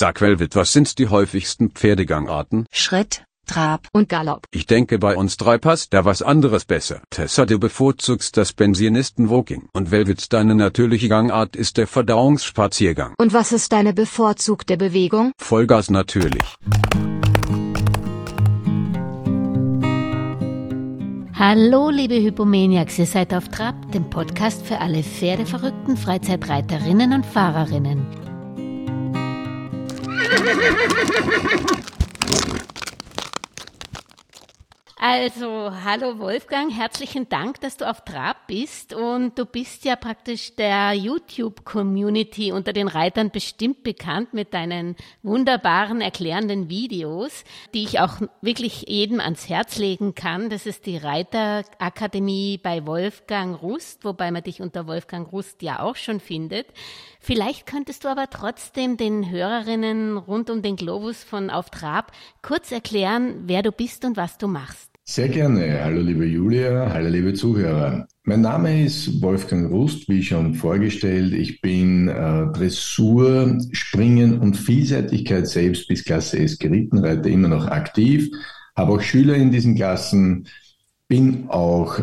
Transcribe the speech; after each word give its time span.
Sag 0.00 0.22
Velvet, 0.22 0.56
was 0.56 0.72
sind 0.72 0.98
die 0.98 1.08
häufigsten 1.08 1.72
Pferdegangarten? 1.72 2.64
Schritt, 2.72 3.22
Trab 3.46 3.86
und 3.92 4.08
Galopp. 4.08 4.46
Ich 4.50 4.64
denke, 4.64 4.98
bei 4.98 5.14
uns 5.14 5.36
drei 5.36 5.58
passt 5.58 5.92
da 5.92 6.06
was 6.06 6.22
anderes 6.22 6.64
besser. 6.64 7.02
Tessa, 7.10 7.44
du 7.44 7.58
bevorzugst 7.58 8.34
das 8.38 8.54
Pensionisten-Walking. 8.54 9.68
Und 9.74 9.90
Velvet, 9.90 10.32
deine 10.32 10.54
natürliche 10.54 11.10
Gangart 11.10 11.54
ist 11.54 11.76
der 11.76 11.86
Verdauungsspaziergang. 11.86 13.12
Und 13.18 13.34
was 13.34 13.52
ist 13.52 13.72
deine 13.72 13.92
bevorzugte 13.92 14.78
Bewegung? 14.78 15.32
Vollgas 15.36 15.90
natürlich. 15.90 16.56
Hallo, 21.34 21.90
liebe 21.90 22.14
Hypomaniacs, 22.14 22.98
ihr 22.98 23.04
seid 23.04 23.34
auf 23.34 23.50
Trab, 23.50 23.92
dem 23.92 24.08
Podcast 24.08 24.64
für 24.64 24.78
alle 24.78 25.02
pferdeverrückten 25.02 25.98
Freizeitreiterinnen 25.98 27.12
und 27.12 27.26
Fahrerinnen. 27.26 28.29
Also, 35.02 35.72
hallo 35.82 36.18
Wolfgang, 36.18 36.70
herzlichen 36.70 37.26
Dank, 37.30 37.58
dass 37.62 37.78
du 37.78 37.88
auf 37.88 38.04
Trab 38.04 38.46
bist 38.46 38.92
und 38.92 39.38
du 39.38 39.46
bist 39.46 39.86
ja 39.86 39.96
praktisch 39.96 40.54
der 40.56 40.92
YouTube-Community 40.92 42.52
unter 42.52 42.74
den 42.74 42.86
Reitern 42.86 43.30
bestimmt 43.30 43.82
bekannt 43.82 44.34
mit 44.34 44.52
deinen 44.52 44.96
wunderbaren 45.22 46.02
erklärenden 46.02 46.68
Videos, 46.68 47.44
die 47.72 47.84
ich 47.84 47.98
auch 47.98 48.20
wirklich 48.42 48.84
jedem 48.88 49.20
ans 49.20 49.48
Herz 49.48 49.78
legen 49.78 50.14
kann. 50.14 50.50
Das 50.50 50.66
ist 50.66 50.84
die 50.84 50.98
Reiterakademie 50.98 52.58
bei 52.62 52.86
Wolfgang 52.86 53.60
Rust, 53.62 54.04
wobei 54.04 54.30
man 54.30 54.42
dich 54.42 54.60
unter 54.60 54.86
Wolfgang 54.86 55.32
Rust 55.32 55.62
ja 55.62 55.80
auch 55.80 55.96
schon 55.96 56.20
findet. 56.20 56.66
Vielleicht 57.22 57.66
könntest 57.66 58.04
du 58.04 58.08
aber 58.08 58.28
trotzdem 58.30 58.96
den 58.96 59.30
Hörerinnen 59.30 60.16
rund 60.16 60.48
um 60.48 60.62
den 60.62 60.76
Globus 60.76 61.22
von 61.22 61.50
Auf 61.50 61.68
Trab 61.68 62.12
kurz 62.40 62.72
erklären, 62.72 63.42
wer 63.44 63.62
du 63.62 63.72
bist 63.72 64.06
und 64.06 64.16
was 64.16 64.38
du 64.38 64.48
machst. 64.48 64.90
Sehr 65.04 65.28
gerne. 65.28 65.84
Hallo 65.84 66.00
liebe 66.00 66.24
Julia, 66.24 66.90
hallo 66.90 67.10
liebe 67.10 67.34
Zuhörer. 67.34 68.06
Mein 68.22 68.40
Name 68.40 68.84
ist 68.84 69.20
Wolfgang 69.20 69.70
Rust, 69.70 70.08
wie 70.08 70.22
schon 70.22 70.54
vorgestellt. 70.54 71.34
Ich 71.34 71.60
bin 71.60 72.08
äh, 72.08 72.46
Dressur, 72.52 73.58
Springen 73.72 74.40
und 74.40 74.56
Vielseitigkeit 74.56 75.46
selbst 75.46 75.88
bis 75.88 76.04
Klasse 76.04 76.38
S 76.38 76.58
Gerittenreiter 76.58 77.28
immer 77.28 77.48
noch 77.48 77.66
aktiv, 77.66 78.30
habe 78.74 78.92
auch 78.92 79.02
Schüler 79.02 79.34
in 79.34 79.50
diesen 79.50 79.74
Klassen, 79.74 80.48
bin 81.06 81.50
auch 81.50 82.00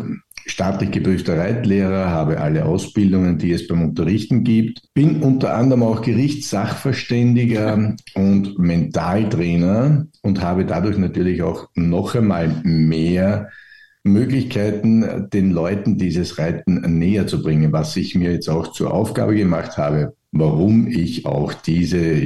staatlich 0.50 0.90
geprüfter 0.90 1.38
Reitlehrer, 1.38 2.10
habe 2.10 2.40
alle 2.40 2.64
Ausbildungen, 2.64 3.38
die 3.38 3.52
es 3.52 3.66
beim 3.66 3.82
Unterrichten 3.82 4.44
gibt, 4.44 4.82
bin 4.94 5.22
unter 5.22 5.54
anderem 5.54 5.82
auch 5.82 6.02
Gerichtssachverständiger 6.02 7.96
und 8.14 8.58
Mentaltrainer 8.58 10.06
und 10.22 10.42
habe 10.42 10.64
dadurch 10.64 10.98
natürlich 10.98 11.42
auch 11.42 11.68
noch 11.74 12.14
einmal 12.14 12.48
mehr 12.64 13.48
Möglichkeiten, 14.04 15.28
den 15.32 15.50
Leuten 15.50 15.98
dieses 15.98 16.38
Reiten 16.38 16.98
näher 16.98 17.26
zu 17.26 17.42
bringen, 17.42 17.72
was 17.72 17.96
ich 17.96 18.14
mir 18.14 18.32
jetzt 18.32 18.48
auch 18.48 18.72
zur 18.72 18.92
Aufgabe 18.92 19.34
gemacht 19.34 19.76
habe, 19.76 20.14
warum 20.32 20.86
ich 20.86 21.26
auch 21.26 21.52
diese 21.52 22.20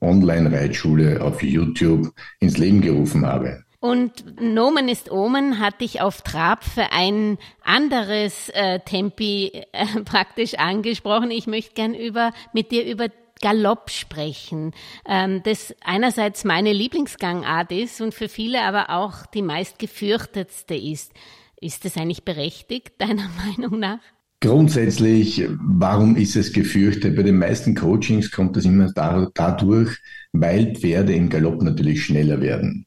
Online-Reitschule 0.00 1.22
auf 1.22 1.42
YouTube 1.42 2.12
ins 2.40 2.58
Leben 2.58 2.80
gerufen 2.80 3.26
habe. 3.26 3.64
Und 3.88 4.38
Nomen 4.38 4.86
ist 4.86 5.10
Omen 5.10 5.60
hat 5.60 5.80
dich 5.80 6.02
auf 6.02 6.20
Trab 6.20 6.62
für 6.62 6.92
ein 6.92 7.38
anderes 7.64 8.50
äh, 8.50 8.80
Tempi 8.80 9.62
äh, 9.72 9.86
praktisch 10.04 10.56
angesprochen. 10.56 11.30
Ich 11.30 11.46
möchte 11.46 11.72
gern 11.72 11.94
über, 11.94 12.32
mit 12.52 12.70
dir 12.70 12.84
über 12.84 13.06
Galopp 13.40 13.88
sprechen, 13.88 14.74
ähm, 15.08 15.40
das 15.42 15.74
einerseits 15.82 16.44
meine 16.44 16.74
Lieblingsgangart 16.74 17.72
ist 17.72 18.02
und 18.02 18.12
für 18.12 18.28
viele 18.28 18.60
aber 18.60 18.90
auch 18.90 19.24
die 19.24 19.40
meist 19.40 19.78
gefürchtetste 19.78 20.74
ist. 20.74 21.12
Ist 21.58 21.86
das 21.86 21.96
eigentlich 21.96 22.24
berechtigt, 22.24 22.92
deiner 22.98 23.30
Meinung 23.46 23.80
nach? 23.80 24.00
Grundsätzlich, 24.42 25.48
warum 25.60 26.14
ist 26.16 26.36
es 26.36 26.52
gefürchtet? 26.52 27.16
Bei 27.16 27.22
den 27.22 27.38
meisten 27.38 27.74
Coachings 27.74 28.30
kommt 28.30 28.54
es 28.58 28.66
immer 28.66 28.92
da, 28.92 29.30
dadurch, 29.32 29.96
weil 30.32 30.74
Pferde 30.74 31.14
im 31.14 31.30
Galopp 31.30 31.62
natürlich 31.62 32.04
schneller 32.04 32.42
werden. 32.42 32.84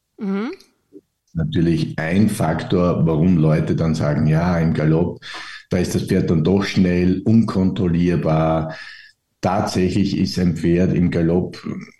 Natürlich 1.43 1.97
ein 1.97 2.29
Faktor, 2.29 3.05
warum 3.07 3.37
Leute 3.37 3.75
dann 3.75 3.95
sagen, 3.95 4.27
ja, 4.27 4.59
im 4.59 4.73
Galopp, 4.73 5.19
da 5.69 5.77
ist 5.77 5.95
das 5.95 6.03
Pferd 6.03 6.29
dann 6.29 6.43
doch 6.43 6.63
schnell, 6.63 7.21
unkontrollierbar. 7.25 8.75
Tatsächlich 9.41 10.17
ist 10.19 10.37
ein 10.37 10.55
Pferd 10.55 10.93
im 10.93 11.09
Galopp, 11.09 11.57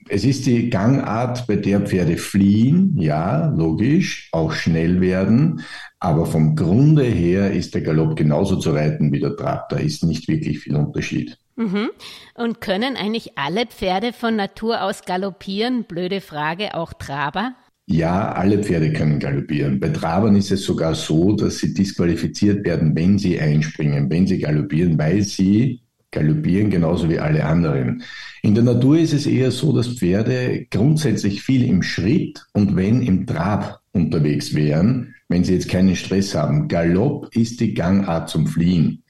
es 0.09 0.25
ist 0.25 0.46
die 0.46 0.69
Gangart, 0.69 1.47
bei 1.47 1.56
der 1.56 1.81
Pferde 1.81 2.18
fliehen, 2.18 2.96
ja, 3.00 3.47
logisch, 3.47 4.30
auch 4.31 4.51
schnell 4.51 5.01
werden, 5.01 5.62
aber 6.00 6.28
vom 6.28 6.56
Grunde 6.56 7.03
her 7.03 7.51
ist 7.51 7.74
der 7.74 7.81
Galopp 7.81 8.16
genauso 8.16 8.57
zu 8.57 8.72
reiten 8.72 9.12
wie 9.12 9.19
der 9.19 9.35
Trab. 9.35 9.69
Da 9.69 9.78
ist 9.78 10.03
nicht 10.03 10.28
wirklich 10.28 10.59
viel 10.59 10.75
Unterschied. 10.75 11.38
Mhm. 11.56 11.90
Und 12.35 12.62
können 12.62 12.96
eigentlich 12.96 13.38
alle 13.38 13.66
Pferde 13.66 14.13
von 14.13 14.35
Natur 14.35 14.84
aus 14.84 15.03
galoppieren? 15.06 15.85
Blöde 15.85 16.22
Frage, 16.22 16.75
auch 16.75 16.94
Traber? 16.94 17.53
Ja, 17.91 18.31
alle 18.31 18.63
Pferde 18.63 18.94
können 18.94 19.19
galoppieren. 19.19 19.81
Bei 19.81 19.90
Trabern 19.90 20.38
ist 20.38 20.50
es 20.50 20.63
sogar 20.63 20.96
so, 20.96 21.35
dass 21.35 21.57
sie 21.57 21.74
disqualifiziert 21.74 22.66
werden, 22.66 22.96
wenn 22.96 23.18
sie 23.19 23.38
einspringen, 23.38 24.09
wenn 24.09 24.25
sie 24.25 24.40
galoppieren, 24.40 24.97
weil 24.97 25.24
sie 25.24 25.81
galoppieren 26.09 26.69
genauso 26.69 27.09
wie 27.09 27.19
alle 27.19 27.44
anderen. 27.44 28.03
In 28.44 28.56
der 28.56 28.63
Natur 28.63 28.97
ist 28.97 29.13
es 29.13 29.25
eher 29.25 29.51
so, 29.51 29.75
dass 29.75 29.90
Pferde 29.90 30.68
grundsätzlich 30.72 31.41
viel 31.41 31.66
im 31.66 31.84
Schritt 31.84 32.41
und 32.53 32.78
wenn 32.78 33.01
im 33.01 33.28
Trab 33.28 33.81
unterwegs 33.91 34.56
wären, 34.56 35.13
wenn 35.28 35.44
sie 35.44 35.56
jetzt 35.56 35.68
keinen 35.68 35.97
Stress 35.97 36.34
haben. 36.34 36.69
Galopp 36.69 37.35
ist 37.35 37.59
die 37.59 37.74
Gangart 37.74 38.30
zum 38.30 38.47
Fliehen. 38.47 39.03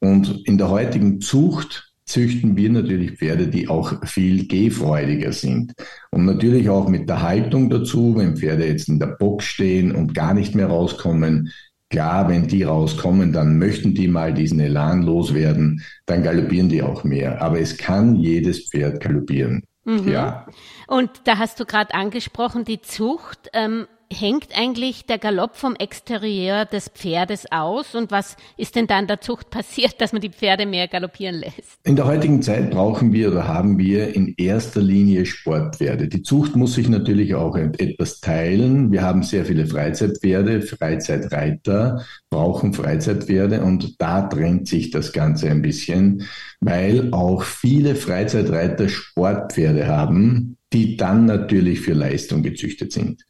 Und 0.00 0.40
in 0.46 0.56
der 0.56 0.70
heutigen 0.70 1.20
Zucht 1.20 1.91
züchten 2.04 2.56
wir 2.56 2.70
natürlich 2.70 3.12
Pferde, 3.12 3.48
die 3.48 3.68
auch 3.68 4.04
viel 4.06 4.46
gehfreudiger 4.46 5.32
sind. 5.32 5.72
Und 6.10 6.24
natürlich 6.24 6.68
auch 6.68 6.88
mit 6.88 7.08
der 7.08 7.22
Haltung 7.22 7.70
dazu, 7.70 8.16
wenn 8.16 8.36
Pferde 8.36 8.66
jetzt 8.66 8.88
in 8.88 8.98
der 8.98 9.16
Box 9.18 9.44
stehen 9.44 9.94
und 9.94 10.14
gar 10.14 10.34
nicht 10.34 10.54
mehr 10.54 10.66
rauskommen. 10.66 11.50
Klar, 11.90 12.28
wenn 12.28 12.48
die 12.48 12.62
rauskommen, 12.62 13.32
dann 13.32 13.58
möchten 13.58 13.94
die 13.94 14.08
mal 14.08 14.32
diesen 14.32 14.60
Elan 14.60 15.02
loswerden, 15.02 15.82
dann 16.06 16.22
galoppieren 16.22 16.70
die 16.70 16.82
auch 16.82 17.04
mehr. 17.04 17.42
Aber 17.42 17.60
es 17.60 17.76
kann 17.76 18.16
jedes 18.16 18.68
Pferd 18.68 19.00
galoppieren. 19.00 19.62
Mhm. 19.84 20.08
Ja. 20.08 20.46
Und 20.86 21.10
da 21.24 21.38
hast 21.38 21.60
du 21.60 21.66
gerade 21.66 21.94
angesprochen, 21.94 22.64
die 22.64 22.80
Zucht. 22.80 23.50
Ähm, 23.52 23.86
hängt 24.12 24.56
eigentlich 24.56 25.06
der 25.06 25.18
Galopp 25.18 25.56
vom 25.56 25.74
Exterieur 25.74 26.64
des 26.64 26.88
Pferdes 26.88 27.50
aus 27.50 27.94
und 27.94 28.10
was 28.10 28.36
ist 28.56 28.76
denn 28.76 28.86
da 28.86 28.98
in 28.98 29.06
der 29.06 29.20
Zucht 29.20 29.50
passiert, 29.50 30.00
dass 30.00 30.12
man 30.12 30.20
die 30.20 30.30
Pferde 30.30 30.66
mehr 30.66 30.88
galoppieren 30.88 31.36
lässt? 31.36 31.78
In 31.84 31.96
der 31.96 32.06
heutigen 32.06 32.42
Zeit 32.42 32.70
brauchen 32.70 33.12
wir 33.12 33.30
oder 33.30 33.48
haben 33.48 33.78
wir 33.78 34.14
in 34.14 34.34
erster 34.36 34.80
Linie 34.80 35.26
Sportpferde. 35.26 36.08
Die 36.08 36.22
Zucht 36.22 36.56
muss 36.56 36.74
sich 36.74 36.88
natürlich 36.88 37.34
auch 37.34 37.56
etwas 37.56 38.20
teilen. 38.20 38.92
Wir 38.92 39.02
haben 39.02 39.22
sehr 39.22 39.44
viele 39.44 39.66
Freizeitpferde, 39.66 40.62
Freizeitreiter 40.62 42.04
brauchen 42.30 42.72
Freizeitpferde 42.72 43.62
und 43.62 44.00
da 44.00 44.22
trennt 44.22 44.68
sich 44.68 44.90
das 44.90 45.12
Ganze 45.12 45.50
ein 45.50 45.62
bisschen, 45.62 46.26
weil 46.60 47.12
auch 47.12 47.42
viele 47.42 47.94
Freizeitreiter 47.94 48.88
Sportpferde 48.88 49.86
haben, 49.86 50.56
die 50.72 50.96
dann 50.96 51.26
natürlich 51.26 51.80
für 51.80 51.92
Leistung 51.92 52.42
gezüchtet 52.42 52.92
sind. 52.92 53.26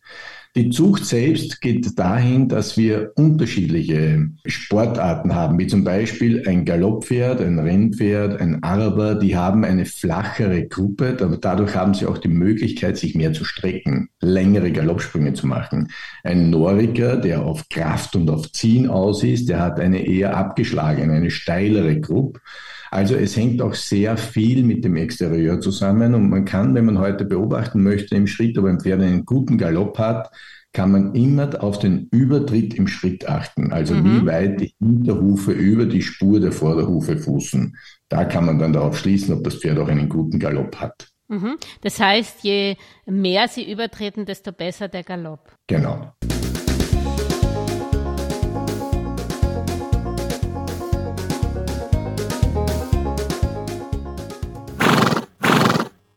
Die 0.55 0.69
Zucht 0.69 1.07
selbst 1.07 1.63
geht 1.63 1.99
dahin, 1.99 2.47
dass 2.47 2.77
wir 2.77 3.13
unterschiedliche 3.17 4.29
Sportarten 4.45 5.35
haben, 5.35 5.59
wie 5.59 5.67
zum 5.67 5.83
Beispiel 5.83 6.47
ein 6.47 6.67
Galopppferd, 6.67 7.41
ein 7.41 7.59
Rennpferd, 7.59 8.39
ein 8.39 8.63
Araber, 8.63 9.15
die 9.15 9.35
haben 9.35 9.65
eine 9.65 9.87
flachere 9.87 10.69
Gruppe, 10.69 11.17
dadurch 11.41 11.75
haben 11.75 11.95
sie 11.95 12.05
auch 12.05 12.19
die 12.19 12.29
Möglichkeit, 12.29 12.99
sich 12.99 13.15
mehr 13.15 13.33
zu 13.33 13.47
strecken, 13.47 14.11
längere 14.21 14.71
Galoppsprünge 14.73 15.33
zu 15.33 15.47
machen. 15.47 15.89
Ein 16.23 16.51
Noriker, 16.51 17.17
der 17.17 17.41
auf 17.41 17.71
Kraft 17.71 18.15
und 18.15 18.29
auf 18.29 18.53
Ziehen 18.53 18.91
aus 18.91 19.25
ist, 19.25 19.49
der 19.49 19.61
hat 19.61 19.81
eine 19.81 20.07
eher 20.07 20.37
abgeschlagene, 20.37 21.15
eine 21.15 21.31
steilere 21.31 21.99
Gruppe. 21.99 22.41
Also 22.93 23.15
es 23.15 23.35
hängt 23.39 23.63
auch 23.63 23.73
sehr 23.73 24.19
viel 24.19 24.63
mit 24.65 24.85
dem 24.85 24.97
Exterieur 24.97 25.59
zusammen 25.63 26.15
und 26.15 26.29
man 26.29 26.45
kann, 26.45 26.75
wenn 26.75 26.85
man 26.85 26.99
heute 26.99 27.25
beobachten 27.25 27.83
möchte 27.83 28.15
im 28.17 28.27
Schritt, 28.27 28.59
ob 28.59 28.67
ein 28.67 28.81
Pferd 28.81 29.01
einen 29.01 29.25
guten 29.25 29.57
Galopp 29.57 29.99
hat, 29.99 30.31
kann 30.75 30.93
man 30.93 31.15
immer 31.15 31.63
auf 31.65 31.79
den 31.79 32.09
Übertritt 32.11 32.75
im 32.75 32.87
Schritt 32.87 33.27
achten. 33.27 33.73
Also 33.73 33.95
mhm. 33.95 34.05
wie 34.05 34.27
weit 34.27 34.61
die 34.61 34.75
Hinterhufe 34.79 35.53
über 35.53 35.87
die 35.87 36.03
Spur 36.03 36.39
der 36.39 36.53
Vorderhufe 36.53 37.17
fußen. 37.17 37.79
Da 38.11 38.27
kann 38.27 38.45
man 38.45 38.59
dann 38.59 38.75
darauf 38.75 38.99
schließen, 38.99 39.35
ob 39.35 39.45
das 39.45 39.55
Pferd 39.55 39.79
auch 39.79 39.89
einen 39.89 40.11
guten 40.11 40.39
Galopp 40.39 40.77
hat. 40.77 41.09
Mhm. 41.29 41.57
Das 41.81 41.99
heißt, 41.99 42.45
je 42.45 42.77
mehr 43.07 43.49
sie 43.49 43.73
übertreten, 43.73 44.27
desto 44.27 44.53
besser 44.53 44.89
der 44.89 45.03
Galopp. 45.03 45.57
Genau. 45.67 46.13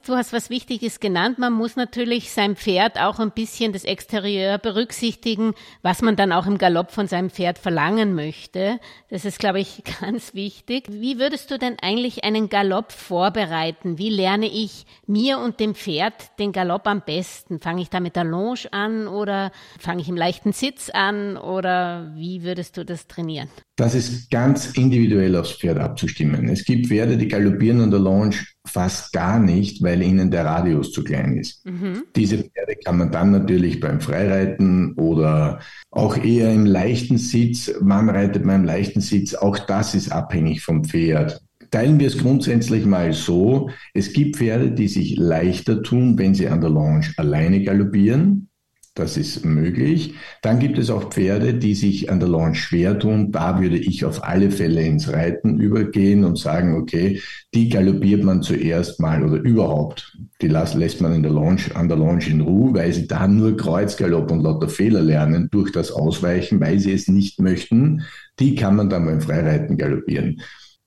Du 0.05 0.13
hast 0.13 0.33
was 0.33 0.51
Wichtiges 0.51 0.99
genannt. 0.99 1.39
Man 1.39 1.51
muss 1.51 1.75
natürlich 1.77 2.29
sein 2.31 2.55
Pferd 2.55 3.01
auch 3.01 3.17
ein 3.17 3.31
bisschen 3.31 3.73
das 3.73 3.83
Exterieur 3.83 4.59
berücksichtigen, 4.59 5.55
was 5.81 6.03
man 6.03 6.15
dann 6.15 6.31
auch 6.31 6.45
im 6.45 6.59
Galopp 6.59 6.91
von 6.91 7.07
seinem 7.07 7.31
Pferd 7.31 7.57
verlangen 7.57 8.13
möchte. 8.13 8.79
Das 9.09 9.25
ist, 9.25 9.39
glaube 9.39 9.59
ich, 9.59 9.81
ganz 10.01 10.35
wichtig. 10.35 10.83
Wie 10.91 11.17
würdest 11.17 11.49
du 11.49 11.57
denn 11.57 11.77
eigentlich 11.81 12.23
einen 12.23 12.49
Galopp 12.49 12.91
vorbereiten? 12.91 13.97
Wie 13.97 14.11
lerne 14.11 14.45
ich 14.45 14.85
mir 15.07 15.39
und 15.39 15.59
dem 15.59 15.73
Pferd 15.73 16.37
den 16.37 16.51
Galopp 16.51 16.85
am 16.85 17.01
besten? 17.03 17.59
Fange 17.59 17.81
ich 17.81 17.89
da 17.89 17.99
mit 17.99 18.15
der 18.15 18.25
Longe 18.25 18.45
an 18.69 19.07
oder 19.07 19.51
fange 19.79 20.03
ich 20.03 20.07
im 20.07 20.17
leichten 20.17 20.53
Sitz 20.53 20.91
an 20.91 21.35
oder 21.35 22.11
wie 22.15 22.43
würdest 22.43 22.77
du 22.77 22.85
das 22.85 23.07
trainieren? 23.07 23.49
Das 23.75 23.95
ist 23.95 24.29
ganz 24.29 24.67
individuell 24.73 25.35
aufs 25.35 25.53
Pferd 25.53 25.79
abzustimmen. 25.79 26.47
Es 26.47 26.63
gibt 26.63 26.85
Pferde, 26.89 27.17
die 27.17 27.27
galoppieren 27.27 27.81
an 27.81 27.89
der 27.89 28.01
Launch 28.01 28.54
fast 28.65 29.13
gar 29.13 29.39
nicht, 29.39 29.81
weil 29.83 30.01
ihnen 30.01 30.31
der 30.31 30.45
Radius 30.45 30.91
zu 30.91 31.03
klein 31.03 31.37
ist. 31.37 31.65
Mhm. 31.65 32.03
Diese 32.15 32.37
Pferde 32.37 32.75
kann 32.83 32.97
man 32.97 33.11
dann 33.11 33.31
natürlich 33.31 33.79
beim 33.79 34.01
Freireiten 34.01 34.93
oder 34.93 35.59
auch 35.91 36.17
eher 36.17 36.53
im 36.53 36.65
leichten 36.65 37.17
Sitz. 37.17 37.71
Wann 37.79 38.09
reitet 38.09 38.45
man 38.45 38.61
im 38.61 38.65
leichten 38.65 39.01
Sitz? 39.01 39.33
Auch 39.33 39.57
das 39.59 39.95
ist 39.95 40.11
abhängig 40.11 40.61
vom 40.61 40.83
Pferd. 40.83 41.41
Teilen 41.71 41.99
wir 41.99 42.07
es 42.07 42.17
grundsätzlich 42.17 42.85
mal 42.85 43.13
so. 43.13 43.69
Es 43.93 44.13
gibt 44.13 44.37
Pferde, 44.37 44.71
die 44.71 44.87
sich 44.87 45.17
leichter 45.17 45.83
tun, 45.83 46.17
wenn 46.17 46.33
sie 46.33 46.47
an 46.47 46.61
der 46.61 46.69
Launch 46.69 47.13
alleine 47.17 47.63
galoppieren. 47.63 48.49
Das 48.95 49.17
ist 49.17 49.43
möglich. 49.43 50.13
Dann 50.41 50.59
gibt 50.59 50.77
es 50.77 50.89
auch 50.89 51.09
Pferde, 51.09 51.53
die 51.53 51.75
sich 51.75 52.09
an 52.09 52.21
der 52.21 52.29
Launch 52.29 52.61
schwer 52.61 52.97
tun. 52.97 53.29
Da 53.29 53.59
würde 53.59 53.77
ich 53.77 54.05
auf 54.05 54.23
alle 54.23 54.49
Fälle 54.49 54.83
ins 54.83 55.11
Reiten 55.11 55.59
übergehen 55.59 56.23
und 56.23 56.37
sagen, 56.37 56.75
okay, 56.75 57.19
die 57.53 57.67
galoppiert 57.67 58.23
man 58.23 58.41
zuerst 58.41 59.01
mal 59.01 59.21
oder 59.21 59.35
überhaupt. 59.35 60.17
Die 60.41 60.47
lässt 60.47 61.01
man 61.01 61.13
in 61.13 61.23
der 61.23 61.33
Launch, 61.33 61.75
an 61.75 61.89
der 61.89 61.97
Launch 61.97 62.29
in 62.29 62.39
Ruhe, 62.39 62.73
weil 62.73 62.93
sie 62.93 63.05
da 63.05 63.27
nur 63.27 63.57
Kreuzgalopp 63.57 64.31
und 64.31 64.43
lauter 64.43 64.69
Fehler 64.69 65.01
lernen 65.01 65.49
durch 65.51 65.73
das 65.73 65.91
Ausweichen, 65.91 66.61
weil 66.61 66.79
sie 66.79 66.93
es 66.93 67.09
nicht 67.09 67.41
möchten. 67.41 68.03
Die 68.39 68.55
kann 68.55 68.77
man 68.77 68.89
dann 68.89 69.05
beim 69.05 69.19
Freireiten 69.19 69.77
galoppieren. 69.77 70.39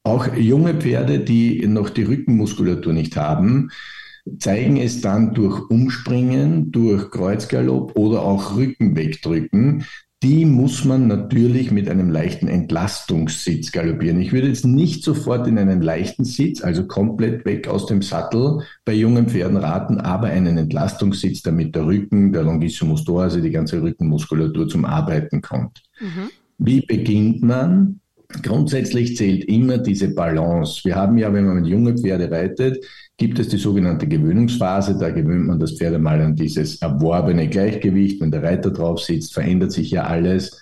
Auch 0.03 0.35
junge 0.35 0.73
Pferde, 0.73 1.19
die 1.19 1.67
noch 1.67 1.91
die 1.91 2.05
Rückenmuskulatur 2.05 2.95
nicht 2.95 3.19
haben, 3.19 3.69
zeigen 4.39 4.77
es 4.77 5.01
dann 5.01 5.35
durch 5.35 5.71
Umspringen, 5.71 6.73
durch 6.73 7.11
Kreuzgalopp 7.11 7.97
oder 7.97 8.23
auch 8.23 8.57
Rücken 8.57 8.97
wegdrücken. 8.97 9.85
Die 10.23 10.45
muss 10.45 10.85
man 10.85 11.07
natürlich 11.07 11.71
mit 11.71 11.89
einem 11.89 12.11
leichten 12.11 12.49
Entlastungssitz 12.49 13.71
galoppieren. 13.71 14.21
Ich 14.21 14.33
würde 14.33 14.49
jetzt 14.49 14.67
nicht 14.67 15.05
sofort 15.05 15.47
in 15.47 15.59
einen 15.59 15.81
leichten 15.81 16.25
Sitz, 16.25 16.61
also 16.61 16.89
komplett 16.89 17.45
weg 17.45 17.69
aus 17.69 17.87
dem 17.87 18.03
Sattel 18.03 18.63
bei 18.85 18.95
jungen 18.95 19.29
Pferden 19.29 19.57
raten, 19.57 20.01
aber 20.01 20.27
einen 20.27 20.59
Entlastungssitz, 20.59 21.43
damit 21.43 21.77
der 21.77 21.87
Rücken, 21.87 22.33
der 22.33 22.43
Longissimus 22.43 23.05
dorsi, 23.05 23.41
die 23.41 23.53
ganze 23.53 23.81
Rückenmuskulatur 23.81 24.67
zum 24.67 24.85
Arbeiten 24.85 25.41
kommt. 25.41 25.85
Mhm. 26.01 26.31
Wie 26.59 26.81
beginnt 26.81 27.45
man? 27.45 28.01
Grundsätzlich 28.43 29.17
zählt 29.17 29.45
immer 29.45 29.79
diese 29.79 30.13
Balance. 30.15 30.85
Wir 30.85 30.97
haben 30.97 31.17
ja, 31.17 31.33
wenn 31.33 31.47
man 31.47 31.61
mit 31.61 31.67
jungen 31.67 31.97
Pferde 31.97 32.29
reitet, 32.29 32.85
gibt 33.19 33.39
es 33.39 33.49
die 33.49 33.59
sogenannte 33.59 34.07
Gewöhnungsphase. 34.07 34.97
Da 34.97 35.11
gewöhnt 35.11 35.47
man 35.47 35.61
das 35.61 35.73
Pferd 35.73 35.95
einmal 35.95 36.23
an 36.23 36.35
dieses 36.35 36.81
erworbene 36.81 37.49
Gleichgewicht. 37.49 38.21
Wenn 38.21 38.31
der 38.31 38.43
Reiter 38.43 38.71
drauf 38.71 39.01
sitzt, 39.01 39.35
verändert 39.35 39.73
sich 39.73 39.91
ja 39.91 40.05
alles. 40.05 40.59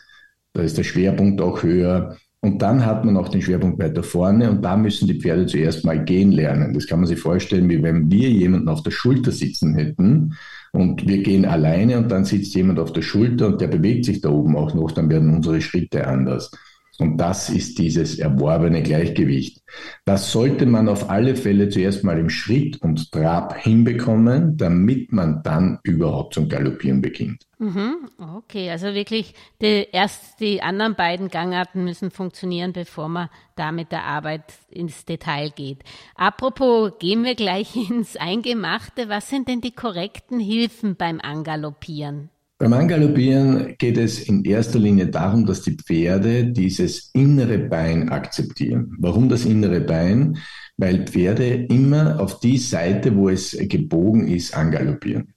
Da 0.53 0.63
ist 0.63 0.77
der 0.79 0.85
Schwerpunkt 0.85 1.41
auch 1.41 1.63
höher. 1.63 2.17
Und 2.41 2.63
dann 2.63 2.85
hat 2.85 3.05
man 3.05 3.17
auch 3.17 3.29
den 3.29 3.43
Schwerpunkt 3.43 3.79
weiter 3.79 4.03
vorne 4.03 4.51
und 4.51 4.65
da 4.65 4.77
müssen 4.77 5.09
die 5.09 5.21
Pferde 5.21 5.47
zuerst 5.47 5.85
mal 5.85 6.05
gehen 6.05 6.33
lernen. 6.33 6.75
Das 6.75 6.87
kann 6.87 7.01
man 7.01 7.09
sich 7.09 7.19
vorstellen, 7.19 7.69
wie 7.69 7.83
wenn 7.83 8.11
wir 8.11 8.31
jemanden 8.31 8.69
auf 8.69 8.83
der 8.83 8.93
Schulter 8.93 9.33
sitzen 9.33 9.75
hätten 9.75 10.35
und 10.73 11.09
wir 11.09 11.23
gehen 11.23 11.45
alleine 11.45 11.99
und 11.99 12.11
dann 12.11 12.25
sitzt 12.25 12.55
jemand 12.55 12.79
auf 12.79 12.93
der 12.93 13.03
Schulter 13.03 13.49
und 13.49 13.61
der 13.61 13.67
bewegt 13.67 14.05
sich 14.05 14.21
da 14.21 14.29
oben 14.29 14.55
auch 14.57 14.75
noch, 14.75 14.93
dann 14.93 15.11
werden 15.11 15.35
unsere 15.35 15.61
Schritte 15.61 16.07
anders. 16.07 16.53
Und 16.99 17.19
das 17.19 17.51
ist 17.51 17.79
dieses 17.79 18.19
erworbene 18.19 18.83
Gleichgewicht. 18.83 19.63
Das 20.05 20.33
sollte 20.33 20.67
man 20.67 20.89
auf 20.89 21.11
alle 21.11 21.37
Fälle 21.37 21.69
zuerst 21.69 22.05
mal 22.05 22.19
im 22.19 22.31
Schritt 22.31 22.81
und 22.83 23.13
Trab 23.13 23.57
hinbekommen, 23.57 24.57
damit 24.57 25.13
man 25.13 25.43
dann 25.43 25.79
überhaupt 25.83 26.35
zum 26.35 26.49
Galoppieren 26.49 27.03
beginnt. 27.03 27.47
Mhm, 27.59 28.11
okay, 28.19 28.71
also 28.71 28.95
wirklich 28.95 29.35
die, 29.63 29.87
erst 29.91 30.41
die 30.41 30.63
anderen 30.63 30.95
beiden 30.95 31.29
Gangarten 31.29 31.85
müssen 31.85 32.11
funktionieren, 32.11 32.73
bevor 32.73 33.09
man 33.09 33.31
da 33.57 33.73
mit 33.73 33.93
der 33.93 34.05
Arbeit 34.05 34.45
ins 34.69 35.05
Detail 35.07 35.51
geht. 35.51 35.83
Apropos, 36.15 36.93
gehen 36.99 37.25
wir 37.25 37.35
gleich 37.35 37.75
ins 37.91 38.17
Eingemachte. 38.17 39.09
Was 39.09 39.31
sind 39.31 39.49
denn 39.49 39.61
die 39.61 39.73
korrekten 39.73 40.39
Hilfen 40.39 40.97
beim 40.97 41.21
Angaloppieren? 41.21 42.31
Beim 42.59 42.73
Angaloppieren 42.73 43.75
geht 43.77 43.99
es 43.99 44.19
in 44.19 44.43
erster 44.45 44.79
Linie 44.79 45.09
darum, 45.09 45.45
dass 45.45 45.61
die 45.61 45.77
Pferde 45.77 46.47
dieses 46.47 47.11
innere 47.13 47.59
Bein 47.59 48.09
akzeptieren. 48.09 48.97
Warum 48.99 49.29
das 49.29 49.45
innere 49.45 49.81
Bein? 49.81 50.39
Weil 50.79 51.07
Pferde 51.07 51.67
immer 51.69 52.19
auf 52.19 52.41
die 52.41 52.57
Seite, 52.57 53.15
wo 53.15 53.29
es 53.29 53.55
gebogen 53.69 54.29
ist, 54.29 54.57
angaloppieren. 54.57 55.35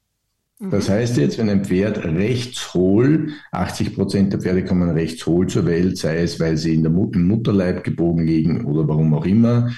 Mhm. 0.60 0.70
Das 0.70 0.90
heißt 0.90 1.18
jetzt, 1.18 1.38
wenn 1.38 1.50
ein 1.50 1.66
Pferd 1.66 2.06
rechts 2.06 2.74
hohl, 2.74 3.34
80 3.52 3.96
Prozent 3.96 4.32
der 4.32 4.40
Pferde 4.40 4.64
kommen 4.64 4.90
rechts 4.90 5.26
hohl 5.26 5.48
zur 5.48 5.66
Welt, 5.66 5.98
sei 5.98 6.22
es, 6.22 6.40
weil 6.40 6.56
sie 6.56 6.76
in 6.76 6.84
der, 6.84 6.92
im 6.94 7.28
Mutterleib 7.28 7.84
gebogen 7.84 8.26
liegen 8.26 8.64
oder 8.64 8.88
warum 8.88 9.14
auch 9.14 9.26
immer, 9.26 9.70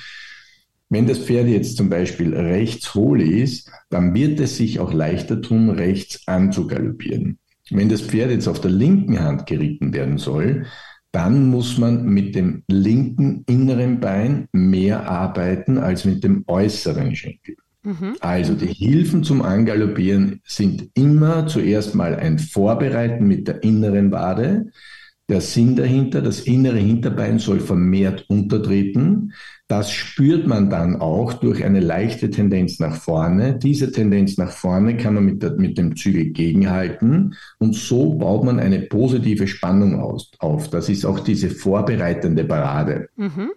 wenn 0.92 1.08
das 1.08 1.20
Pferd 1.20 1.48
jetzt 1.48 1.78
zum 1.78 1.90
Beispiel 1.90 2.36
rechts 2.36 2.94
hohl 2.94 3.22
ist, 3.22 3.72
dann 3.90 4.14
wird 4.14 4.42
es 4.42 4.58
sich 4.58 4.82
auch 4.82 4.92
leichter 4.92 5.42
tun, 5.42 5.70
rechts 5.70 6.28
anzugaloppieren. 6.28 7.40
Wenn 7.70 7.88
das 7.88 8.02
Pferd 8.02 8.30
jetzt 8.30 8.50
auf 8.50 8.60
der 8.60 8.72
linken 8.72 9.22
Hand 9.22 9.46
geritten 9.46 9.94
werden 9.94 10.18
soll, 10.18 10.66
dann 11.14 11.50
muss 11.50 11.78
man 11.78 12.06
mit 12.06 12.36
dem 12.36 12.64
linken 12.68 13.46
inneren 13.48 14.02
Bein 14.02 14.50
mehr 14.52 15.10
arbeiten 15.10 15.78
als 15.78 16.04
mit 16.04 16.26
dem 16.26 16.44
äußeren 16.48 17.16
Schenkel. 17.16 17.56
Mhm. 17.84 18.18
Also 18.20 18.54
die 18.54 18.68
Hilfen 18.68 19.24
zum 19.24 19.42
Angaloppieren 19.44 20.42
sind 20.44 20.90
immer 20.94 21.48
zuerst 21.48 21.96
mal 21.96 22.16
ein 22.16 22.38
Vorbereiten 22.38 23.28
mit 23.28 23.48
der 23.48 23.64
inneren 23.64 24.12
Wade. 24.12 24.72
Der 25.30 25.40
Sinn 25.40 25.78
dahinter, 25.78 26.22
das 26.22 26.42
innere 26.42 26.80
Hinterbein 26.80 27.40
soll 27.40 27.62
vermehrt 27.62 28.26
untertreten. 28.28 29.32
Das 29.72 29.90
spürt 29.90 30.48
man 30.48 30.70
dann 30.70 30.98
auch 30.98 31.32
durch 31.32 31.64
eine 31.64 31.80
leichte 31.80 32.30
Tendenz 32.30 32.80
nach 32.80 32.94
vorne. 32.94 33.58
Diese 33.58 33.90
Tendenz 33.90 34.38
nach 34.38 34.52
vorne 34.52 34.98
kann 34.98 35.14
man 35.14 35.24
mit, 35.24 35.42
der, 35.42 35.52
mit 35.52 35.78
dem 35.78 35.96
Zügel 35.96 36.26
gegenhalten 36.32 37.36
und 37.58 37.74
so 37.74 38.16
baut 38.16 38.44
man 38.44 38.60
eine 38.60 38.82
positive 38.82 39.48
Spannung 39.48 39.98
aus, 40.02 40.30
auf. 40.40 40.70
Das 40.70 40.90
ist 40.90 41.06
auch 41.06 41.22
diese 41.22 41.50
vorbereitende 41.50 42.44
Parade. 42.44 43.08
Mhm. 43.16 43.52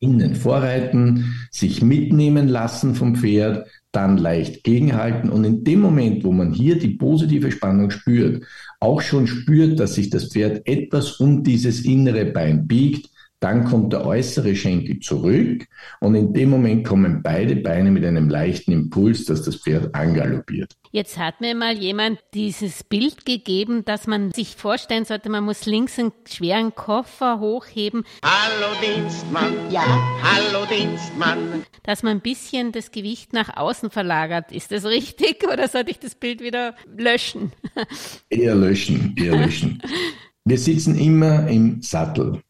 Innen 0.00 0.34
vorreiten, 0.34 1.32
sich 1.52 1.80
mitnehmen 1.80 2.48
lassen 2.48 2.96
vom 2.96 3.14
Pferd, 3.14 3.68
dann 3.92 4.16
leicht 4.16 4.64
gegenhalten 4.64 5.30
und 5.30 5.44
in 5.44 5.62
dem 5.62 5.80
Moment, 5.80 6.24
wo 6.24 6.32
man 6.32 6.52
hier 6.52 6.76
die 6.76 6.96
positive 6.96 7.52
Spannung 7.52 7.90
spürt, 7.90 8.42
auch 8.80 9.00
schon 9.00 9.28
spürt, 9.28 9.78
dass 9.78 9.94
sich 9.94 10.10
das 10.10 10.32
Pferd 10.32 10.66
etwas 10.66 11.20
um 11.20 11.44
dieses 11.44 11.84
innere 11.84 12.24
Bein 12.24 12.66
biegt, 12.66 13.11
dann 13.42 13.64
kommt 13.64 13.92
der 13.92 14.06
äußere 14.06 14.54
Schenkel 14.54 15.00
zurück 15.00 15.66
und 15.98 16.14
in 16.14 16.32
dem 16.32 16.48
Moment 16.48 16.86
kommen 16.86 17.22
beide 17.22 17.56
Beine 17.56 17.90
mit 17.90 18.04
einem 18.04 18.28
leichten 18.28 18.70
Impuls, 18.70 19.24
dass 19.24 19.42
das 19.42 19.56
Pferd 19.56 19.94
angaloppiert. 19.94 20.76
Jetzt 20.92 21.18
hat 21.18 21.40
mir 21.40 21.56
mal 21.56 21.76
jemand 21.76 22.20
dieses 22.34 22.84
Bild 22.84 23.26
gegeben, 23.26 23.84
dass 23.84 24.06
man 24.06 24.30
sich 24.30 24.54
vorstellen 24.54 25.04
sollte, 25.04 25.28
man 25.28 25.42
muss 25.42 25.66
links 25.66 25.98
einen 25.98 26.12
schweren 26.30 26.74
Koffer 26.74 27.40
hochheben. 27.40 28.04
Hallo 28.24 28.74
Dienstmann. 28.80 29.54
Ja. 29.70 29.82
Hallo 30.22 30.64
Dienstmann. 30.66 31.64
Dass 31.82 32.04
man 32.04 32.18
ein 32.18 32.20
bisschen 32.20 32.70
das 32.70 32.92
Gewicht 32.92 33.32
nach 33.32 33.56
außen 33.56 33.90
verlagert. 33.90 34.52
Ist 34.52 34.70
das 34.70 34.84
richtig 34.84 35.42
oder 35.52 35.66
sollte 35.66 35.90
ich 35.90 35.98
das 35.98 36.14
Bild 36.14 36.40
wieder 36.40 36.76
löschen? 36.96 37.52
Eher 38.30 38.54
löschen, 38.54 39.16
eher 39.18 39.34
löschen. 39.36 39.82
Wir 40.44 40.58
sitzen 40.58 40.96
immer 40.96 41.48
im 41.48 41.82
Sattel. 41.82 42.42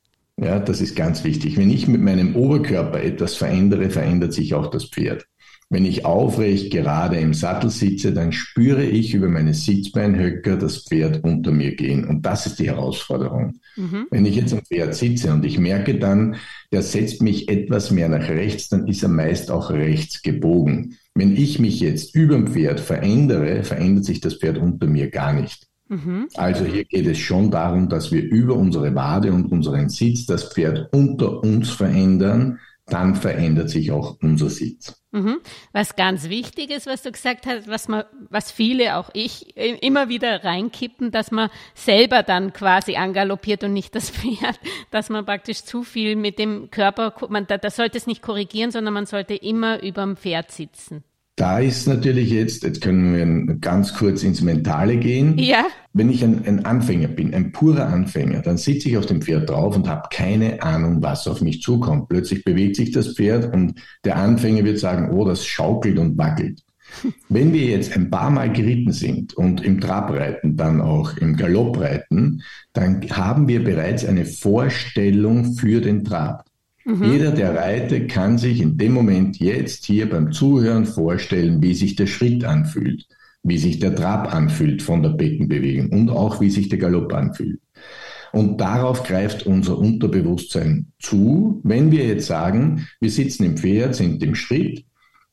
Ja, 0.43 0.59
das 0.59 0.81
ist 0.81 0.97
ganz 0.97 1.23
wichtig. 1.23 1.57
Wenn 1.57 1.71
ich 1.71 1.87
mit 1.87 2.01
meinem 2.01 2.35
Oberkörper 2.35 3.01
etwas 3.01 3.37
verändere, 3.37 3.91
verändert 3.91 4.33
sich 4.33 4.55
auch 4.55 4.69
das 4.69 4.87
Pferd. 4.87 5.27
Wenn 5.71 5.87
ich 5.87 6.05
aufrecht 6.05 6.71
gerade 6.71 7.17
im 7.17 7.33
Sattel 7.33 7.71
sitze, 7.71 8.13
dann 8.13 8.33
spüre 8.33 8.85
ich 8.85 9.15
über 9.15 9.29
meine 9.29 9.55
Sitzbeinhöcker 9.55 10.57
das 10.57 10.85
Pferd 10.85 11.25
unter 11.25 11.51
mir 11.51 11.75
gehen. 11.77 12.07
Und 12.07 12.27
das 12.27 12.45
ist 12.45 12.59
die 12.59 12.67
Herausforderung. 12.67 13.55
Mhm. 13.77 14.07
Wenn 14.11 14.27
ich 14.27 14.37
jetzt 14.37 14.53
am 14.53 14.61
Pferd 14.61 14.95
sitze 14.95 15.33
und 15.33 15.47
ich 15.47 15.59
merke 15.59 15.99
dann, 15.99 16.37
der 16.73 16.83
setzt 16.83 17.23
mich 17.23 17.49
etwas 17.49 17.91
mehr 17.91 18.11
nach 18.11 18.29
rechts, 18.29 18.69
dann 18.69 18.87
ist 18.87 19.03
er 19.03 19.09
meist 19.09 19.51
auch 19.51 19.71
rechts 19.71 20.21
gebogen. 20.21 20.99
Wenn 21.15 21.35
ich 21.35 21.59
mich 21.59 21.81
jetzt 21.81 22.15
über 22.15 22.35
dem 22.35 22.49
Pferd 22.49 22.81
verändere, 22.81 23.65
verändert 23.65 24.05
sich 24.05 24.21
das 24.21 24.35
Pferd 24.35 24.59
unter 24.59 24.87
mir 24.87 25.09
gar 25.09 25.33
nicht. 25.33 25.69
Mhm. 25.93 26.29
Also 26.37 26.65
hier 26.65 26.85
geht 26.87 27.07
es 27.07 27.19
schon 27.19 27.51
darum, 27.51 27.91
dass 27.91 28.11
wir 28.11 28.23
über 28.23 28.55
unsere 28.55 28.95
Wade 28.95 29.31
und 29.31 29.53
unseren 29.53 29.91
Sitz 29.91 30.25
das 30.25 30.45
Pferd 30.45 30.89
unter 30.91 31.43
uns 31.43 31.69
verändern, 31.69 32.61
dann 32.87 33.15
verändert 33.15 33.69
sich 33.69 33.93
auch 33.93 34.17
unser 34.23 34.49
Sitz. 34.49 35.03
Mhm. 35.11 35.41
Was 35.73 35.95
ganz 35.95 36.31
wichtig 36.31 36.71
ist, 36.71 36.87
was 36.87 37.03
du 37.03 37.13
gesagt 37.13 37.45
hast, 37.45 37.69
was 37.69 37.89
man, 37.89 38.05
was 38.31 38.51
viele, 38.51 38.97
auch 38.97 39.11
ich, 39.13 39.55
immer 39.55 40.09
wieder 40.09 40.43
reinkippen, 40.43 41.11
dass 41.11 41.31
man 41.31 41.51
selber 41.75 42.23
dann 42.23 42.55
quasi 42.55 42.97
angaloppiert 42.97 43.63
und 43.63 43.75
nicht 43.75 43.95
das 43.95 44.09
Pferd, 44.11 44.59
dass 44.91 45.11
man 45.11 45.27
praktisch 45.27 45.63
zu 45.63 45.83
viel 45.85 46.17
mit 46.17 46.39
dem 46.39 46.71
Körper, 46.71 47.15
man, 47.29 47.47
da, 47.47 47.59
da 47.59 47.69
sollte 47.69 47.99
es 47.99 48.07
nicht 48.07 48.23
korrigieren, 48.23 48.71
sondern 48.71 48.95
man 48.95 49.05
sollte 49.05 49.35
immer 49.35 49.83
über 49.83 50.03
dem 50.03 50.17
Pferd 50.17 50.53
sitzen. 50.53 51.05
Da 51.43 51.59
ist 51.59 51.89
natürlich 51.89 52.31
jetzt, 52.31 52.63
jetzt 52.63 52.81
können 52.83 53.49
wir 53.49 53.57
ganz 53.57 53.95
kurz 53.95 54.23
ins 54.23 54.43
Mentale 54.43 54.97
gehen. 54.97 55.37
Ja. 55.39 55.67
Wenn 55.93 56.09
ich 56.09 56.23
ein, 56.23 56.47
ein 56.47 56.65
Anfänger 56.65 57.09
bin, 57.09 57.35
ein 57.35 57.51
purer 57.51 57.89
Anfänger, 57.89 58.43
dann 58.43 58.59
sitze 58.59 58.89
ich 58.89 58.97
auf 58.97 59.07
dem 59.07 59.21
Pferd 59.21 59.51
drauf 59.51 59.75
und 59.75 59.89
habe 59.89 60.07
keine 60.13 60.63
Ahnung, 60.63 61.03
was 61.03 61.27
auf 61.27 61.41
mich 61.41 61.61
zukommt. 61.61 62.09
Plötzlich 62.09 62.45
bewegt 62.45 62.77
sich 62.77 62.93
das 62.93 63.15
Pferd 63.15 63.53
und 63.53 63.75
der 64.05 64.19
Anfänger 64.19 64.63
wird 64.63 64.79
sagen, 64.79 65.11
oh, 65.11 65.25
das 65.25 65.45
schaukelt 65.45 65.99
und 65.99 66.17
wackelt. 66.17 66.63
Wenn 67.29 67.53
wir 67.53 67.65
jetzt 67.65 67.97
ein 67.97 68.09
paar 68.09 68.31
Mal 68.31 68.53
geritten 68.53 68.93
sind 68.93 69.35
und 69.35 69.65
im 69.65 69.81
Trabreiten, 69.81 70.57
dann 70.57 70.81
auch 70.81 71.17
im 71.17 71.35
Galoppreiten, 71.37 72.45
dann 72.73 73.01
haben 73.11 73.49
wir 73.49 73.65
bereits 73.65 74.05
eine 74.05 74.27
Vorstellung 74.27 75.55
für 75.55 75.81
den 75.81 76.05
Trab. 76.05 76.45
Mhm. 76.85 77.05
Jeder, 77.05 77.31
der 77.31 77.55
reitet, 77.55 78.11
kann 78.11 78.39
sich 78.39 78.61
in 78.61 78.77
dem 78.77 78.93
Moment 78.93 79.39
jetzt 79.39 79.85
hier 79.85 80.09
beim 80.09 80.33
Zuhören 80.33 80.87
vorstellen, 80.87 81.63
wie 81.63 81.75
sich 81.75 81.97
der 81.97 82.07
Schritt 82.07 82.45
anfühlt, 82.45 83.07
wie 83.43 83.59
sich 83.59 83.79
der 83.79 83.95
Trab 83.95 84.35
anfühlt 84.35 84.83
von 84.83 85.03
der 85.03 85.11
Beckenbewegung 85.11 85.91
und 85.91 86.11
auch 86.11 86.41
wie 86.41 86.51
sich 86.51 86.69
der 86.69 86.79
Galopp 86.79 87.13
anfühlt. 87.15 87.61
Und 88.33 88.61
darauf 88.61 89.03
greift 89.05 89.47
unser 89.47 89.79
Unterbewusstsein 89.79 90.93
zu, 90.99 91.61
wenn 91.65 91.91
wir 91.93 92.07
jetzt 92.07 92.27
sagen, 92.27 92.89
wir 92.99 93.11
sitzen 93.11 93.45
im 93.45 93.57
Pferd, 93.59 93.95
sind 93.95 94.23
im 94.23 94.35
Schritt 94.35 94.85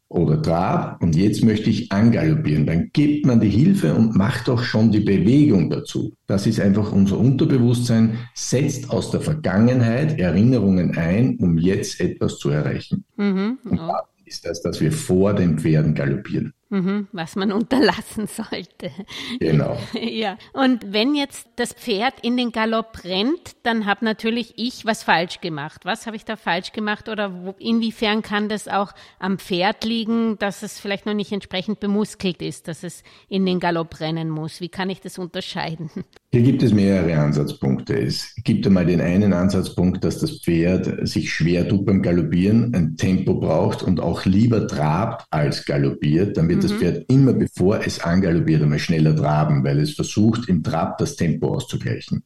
oder 0.10 0.42
Trab 0.42 1.02
und 1.04 1.16
jetzt 1.16 1.44
möchte 1.44 1.70
ich 1.70 1.92
angaloppieren. 1.92 2.66
Dann 2.66 2.90
gibt 2.92 3.26
man 3.26 3.40
die 3.40 3.50
Hilfe 3.50 3.94
und 3.94 4.16
macht 4.16 4.50
auch 4.50 4.62
schon 4.62 4.92
die 4.92 5.00
Bewegung 5.00 5.70
dazu. 5.70 6.14
Das 6.26 6.48
ist 6.48 6.60
einfach 6.60 6.92
unser 6.92 7.18
Unterbewusstsein, 7.20 8.18
setzt 8.34 8.90
aus 8.90 9.12
der 9.12 9.22
Vergangenheit 9.22 10.20
Erinnerungen 10.20 10.98
ein, 10.98 11.38
um 11.38 11.58
jetzt 11.60 12.02
etwas 12.02 12.38
zu 12.40 12.50
erreichen. 12.50 13.06
Mhm. 13.18 13.60
Und 13.64 13.78
dann 13.78 14.02
ist 14.26 14.46
das, 14.46 14.62
dass 14.62 14.82
wir 14.82 14.92
vor 14.92 15.34
den 15.34 15.60
Pferden 15.60 15.94
galoppieren. 15.94 16.54
Mhm, 16.70 17.08
was 17.12 17.36
man 17.36 17.52
unterlassen 17.60 18.28
sollte. 18.28 18.92
Genau. 19.40 19.78
Ja. 20.00 20.38
Und 20.54 20.92
wenn 20.92 21.14
jetzt 21.16 21.48
das 21.56 21.74
Pferd 21.74 22.16
in 22.22 22.36
den 22.36 22.52
Galopp 22.52 23.04
rennt, 23.04 23.56
dann 23.64 23.86
habe 23.86 24.06
natürlich 24.06 24.54
ich 24.58 24.86
was 24.86 25.04
falsch 25.04 25.40
gemacht. 25.40 25.86
Was 25.86 26.08
habe 26.08 26.16
ich 26.16 26.26
da 26.26 26.36
falsch 26.36 26.72
gemacht 26.72 27.10
oder 27.10 27.44
wo, 27.44 27.56
inwiefern 27.60 28.22
kann 28.22 28.50
das 28.50 28.68
auch 28.68 28.94
am 29.20 29.40
Pferd 29.40 29.84
liegen, 29.84 30.38
dass 30.40 30.64
es 30.64 30.80
vielleicht 30.80 31.06
noch 31.06 31.14
nicht 31.14 31.32
entsprechend 31.32 31.80
bemuskelt 31.80 32.42
ist, 32.42 32.68
dass 32.68 32.84
es 32.84 33.04
in 33.28 33.46
den 33.46 33.60
Galopp 33.60 34.00
rennen 34.00 34.30
muss? 34.30 34.62
Wie 34.62 34.70
kann 34.70 34.90
ich 34.90 35.02
das 35.02 35.18
unterscheiden? 35.18 35.90
Hier 36.32 36.44
gibt 36.44 36.62
es 36.62 36.72
mehrere 36.74 37.18
Ansatzpunkte. 37.20 37.96
Es 37.96 38.36
gibt 38.44 38.68
einmal 38.68 38.86
den 38.86 39.02
einen 39.02 39.34
Ansatzpunkt, 39.34 40.04
dass 40.04 40.20
das 40.20 40.42
Pferd 40.42 41.08
sich 41.08 41.34
schwer 41.34 41.68
tut 41.68 41.86
beim 41.86 42.04
Galoppieren, 42.04 42.74
ein 42.76 42.98
Tempo 42.98 43.34
braucht 43.34 43.82
und 43.82 44.00
auch 44.00 44.26
lieber 44.26 44.68
trabt 44.68 45.26
als 45.32 45.66
galoppiert. 45.66 46.38
Dann 46.38 46.48
wird 46.62 46.64
mhm. 46.64 46.68
das 46.68 46.80
Pferd 46.80 47.06
immer, 47.12 47.34
bevor 47.34 47.86
es 47.86 48.00
angaloppiert, 48.00 48.62
einmal 48.62 48.80
schneller 48.80 49.16
traben, 49.16 49.64
weil 49.64 49.80
es 49.80 49.94
versucht, 49.94 50.50
im 50.50 50.64
Trab 50.64 50.98
das 50.98 51.16
Tempo 51.16 51.56
auszugleichen. 51.56 52.24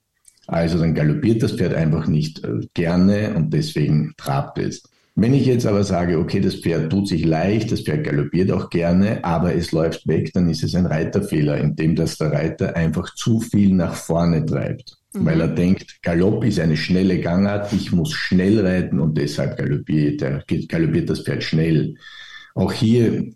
Also 0.48 0.78
dann 0.78 0.94
galoppiert 0.94 1.42
das 1.42 1.54
Pferd 1.54 1.74
einfach 1.74 2.08
nicht 2.08 2.44
äh, 2.44 2.68
gerne 2.74 3.34
und 3.36 3.54
deswegen 3.54 4.14
trabt 4.18 4.58
es. 4.60 4.84
Wenn 5.16 5.34
ich 5.36 5.46
jetzt 5.46 5.68
aber 5.68 5.84
sage, 5.84 6.18
okay, 6.18 6.40
das 6.40 6.56
Pferd 6.56 6.90
tut 6.90 7.08
sich 7.08 7.24
leicht, 7.24 7.72
das 7.72 7.82
Pferd 7.82 8.04
galoppiert 8.04 8.52
auch 8.52 8.70
gerne, 8.72 9.24
aber 9.24 9.54
es 9.54 9.72
läuft 9.72 10.08
weg, 10.08 10.32
dann 10.34 10.50
ist 10.50 10.64
es 10.64 10.74
ein 10.74 10.88
Reiterfehler, 10.88 11.58
indem 11.60 11.96
das 11.96 12.18
der 12.18 12.32
Reiter 12.32 12.76
einfach 12.76 13.14
zu 13.14 13.40
viel 13.40 13.76
nach 13.76 13.94
vorne 13.94 14.44
treibt. 14.44 14.98
Mhm. 15.14 15.26
Weil 15.26 15.42
er 15.42 15.50
denkt, 15.50 16.02
Galopp 16.02 16.44
ist 16.44 16.60
eine 16.60 16.76
schnelle 16.76 17.20
Gangart, 17.20 17.72
ich 17.74 17.92
muss 17.92 18.12
schnell 18.12 18.66
reiten 18.66 19.00
und 19.00 19.16
deshalb 19.16 19.58
galoppiert, 19.58 20.24
galoppiert 20.68 21.10
das 21.10 21.22
Pferd 21.22 21.44
schnell. 21.44 21.96
Auch 22.56 22.74
hier 22.74 23.34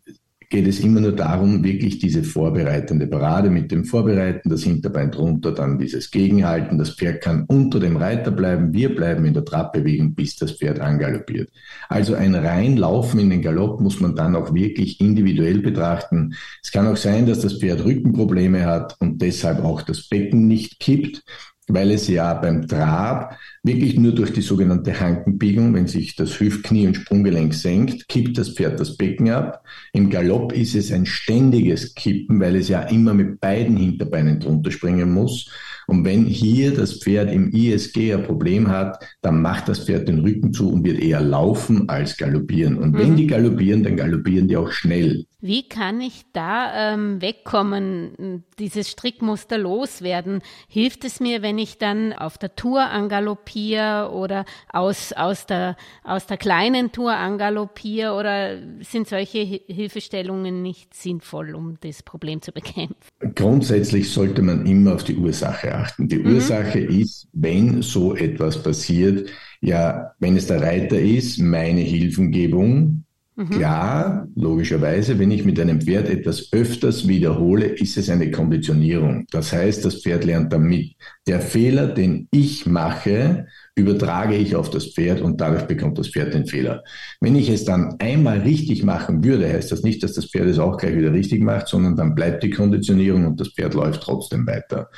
geht 0.50 0.66
es 0.66 0.80
immer 0.80 1.01
nur 1.01 1.12
darum, 1.12 1.63
wirklich 1.63 2.00
diese 2.00 2.24
vorbereitende 2.24 3.06
Parade 3.08 3.50
mit 3.50 3.70
dem 3.72 3.84
Vorbereiten, 3.84 4.50
das 4.50 4.63
Hinterbein 4.63 5.12
drunter, 5.12 5.51
dann 5.51 5.77
dieses 5.77 6.10
Gegenhalten. 6.10 6.77
Das 6.77 6.92
Pferd 6.92 7.22
kann 7.22 7.44
unter 7.48 7.80
dem 7.80 7.98
Reiter 7.98 8.32
bleiben, 8.32 8.74
wir 8.74 8.96
bleiben 8.96 9.25
in 9.25 9.34
der 9.34 9.44
Trabbewegung, 9.44 10.16
bis 10.16 10.38
das 10.38 10.54
Pferd 10.54 10.80
angaloppiert. 10.80 11.50
Also 11.89 12.16
ein 12.16 12.34
Reinlaufen 12.34 13.20
in 13.20 13.30
den 13.30 13.42
Galopp 13.42 13.82
muss 13.82 14.00
man 14.00 14.16
dann 14.16 14.36
auch 14.38 14.54
wirklich 14.54 15.01
individuell 15.01 15.60
betrachten. 15.60 16.34
Es 16.63 16.72
kann 16.72 16.88
auch 16.88 16.98
sein, 16.98 17.25
dass 17.25 17.42
das 17.42 17.60
Pferd 17.60 17.84
Rückenprobleme 17.84 18.66
hat 18.66 18.96
und 19.00 19.22
deshalb 19.22 19.63
auch 19.63 19.82
das 19.82 20.08
Becken 20.08 20.48
nicht 20.48 20.80
kippt 20.80 21.24
weil 21.68 21.92
es 21.92 22.08
ja 22.08 22.34
beim 22.34 22.68
Trab 22.68 23.36
wirklich 23.64 24.00
nur 24.00 24.14
durch 24.14 24.32
die 24.32 24.42
sogenannte 24.42 25.00
Hankenbiegung, 25.00 25.74
wenn 25.74 25.88
sich 25.88 26.16
das 26.16 26.40
Hüftknie 26.40 26.88
und 26.88 26.96
Sprunggelenk 26.96 27.54
senkt, 27.54 28.08
kippt 28.08 28.38
das 28.38 28.50
Pferd 28.50 28.80
das 28.80 28.96
Becken 28.96 29.30
ab. 29.30 29.64
Im 29.94 30.10
Galopp 30.10 30.54
ist 30.54 30.76
es 30.76 30.92
ein 30.92 31.06
ständiges 31.06 31.94
Kippen, 31.94 32.40
weil 32.40 32.56
es 32.56 32.70
ja 32.70 32.82
immer 32.84 33.14
mit 33.14 33.40
beiden 33.40 33.76
Hinterbeinen 33.76 34.40
drunter 34.40 34.72
springen 34.72 35.14
muss. 35.14 35.50
Und 35.88 36.04
wenn 36.04 36.26
hier 36.26 36.74
das 36.74 37.00
Pferd 37.00 37.32
im 37.32 37.52
ISG 37.52 38.14
ein 38.14 38.24
Problem 38.24 38.68
hat, 38.70 39.04
dann 39.22 39.42
macht 39.42 39.70
das 39.70 39.86
Pferd 39.86 40.08
den 40.08 40.20
Rücken 40.20 40.52
zu 40.52 40.70
und 40.70 40.84
wird 40.84 41.00
eher 41.00 41.22
laufen 41.22 41.88
als 41.88 42.18
galoppieren. 42.18 42.78
Und 42.78 42.92
mhm. 42.92 42.98
wenn 42.98 43.16
die 43.16 43.28
galoppieren, 43.28 43.84
dann 43.84 43.96
galoppieren 43.96 44.48
die 44.48 44.58
auch 44.58 44.72
schnell. 44.72 45.26
Wie 45.39 45.70
kann 45.70 46.01
ich 46.01 46.25
da 46.34 46.94
ähm, 46.94 47.22
wegkommen, 47.22 48.44
dieses 48.58 48.89
Strickmuster 48.89 49.60
loswerden? 49.60 50.41
Hilft 50.67 51.06
es 51.06 51.20
mir, 51.20 51.44
wenn 51.44 51.60
ich 51.60 51.77
dann 51.77 52.12
auf 52.12 52.39
der 52.39 52.56
Tour 52.56 52.82
angaloppiere 52.82 54.12
oder 54.12 54.46
aus, 54.74 55.13
aus, 55.13 55.46
der, 55.46 55.77
aus 56.03 56.25
der 56.25 56.38
kleinen 56.38 56.91
Tour 56.91 57.13
angaloppiere 57.13 58.13
oder 58.13 58.58
sind 58.82 59.08
solche 59.08 59.39
Hilfestellungen 59.39 60.63
nicht 60.63 60.96
sinnvoll, 60.96 61.53
um 61.53 61.77
das 61.82 62.01
Problem 62.01 62.41
zu 62.41 62.51
bekämpfen? 62.51 62.96
Grundsätzlich 63.36 64.12
sollte 64.12 64.41
man 64.41 64.65
immer 64.65 64.96
auf 64.96 65.03
die 65.03 65.17
Ursache 65.17 65.75
achten. 65.75 66.08
Die 66.08 66.17
mhm. 66.17 66.34
Ursache 66.34 66.79
ist, 66.79 67.27
wenn 67.34 67.84
so 67.84 68.15
etwas 68.15 68.63
passiert, 68.63 69.29
ja, 69.62 70.13
wenn 70.17 70.36
es 70.36 70.48
der 70.48 70.62
Reiter 70.62 71.00
ist, 71.00 71.38
meine 71.38 71.82
Hilfengebung, 71.82 73.03
Mhm. 73.38 73.50
Klar, 73.51 74.27
logischerweise, 74.36 75.20
wenn 75.20 75.29
ich 75.29 75.46
mit 75.46 75.60
einem 75.60 75.79
Pferd 75.79 76.10
etwas 76.10 76.51
öfters 76.53 77.08
wiederhole, 77.08 77.67
ist 77.67 77.96
es 77.96 78.10
eine 78.10 78.32
Konditionierung. 78.32 79.27
Das 79.29 79.53
heißt, 79.53 79.86
das 79.86 80.01
Pferd 80.01 80.25
lernt 80.25 80.51
damit. 80.51 80.96
Der 81.27 81.39
Fehler, 81.39 81.86
den 81.86 82.27
ich 82.32 82.65
mache, 82.65 83.46
übertrage 83.75 84.36
ich 84.36 84.56
auf 84.56 84.72
das 84.72 84.88
Pferd 84.88 85.22
und 85.22 85.39
dadurch 85.39 85.65
bekommt 85.67 86.00
das 86.00 86.10
Pferd 86.10 86.34
den 86.34 86.48
Fehler. 86.48 86.84
Wenn 87.22 87.36
ich 87.36 87.50
es 87.50 87.63
dann 87.63 87.98
einmal 88.00 88.39
richtig 88.39 88.84
machen 88.84 89.24
würde, 89.24 89.48
heißt 89.48 89.72
das 89.72 89.84
nicht, 89.84 90.01
dass 90.01 90.13
das 90.13 90.25
Pferd 90.32 90.48
es 90.48 90.58
auch 90.58 90.77
gleich 90.77 90.98
wieder 90.98 91.13
richtig 91.13 91.44
macht, 91.44 91.67
sondern 91.67 91.96
dann 91.96 92.15
bleibt 92.15 92.41
die 92.41 92.50
Konditionierung 92.50 93.27
und 93.27 93.39
das 93.39 93.50
Pferd 93.50 93.75
läuft 93.75 94.01
trotzdem 94.01 94.48
weiter. 94.48 94.89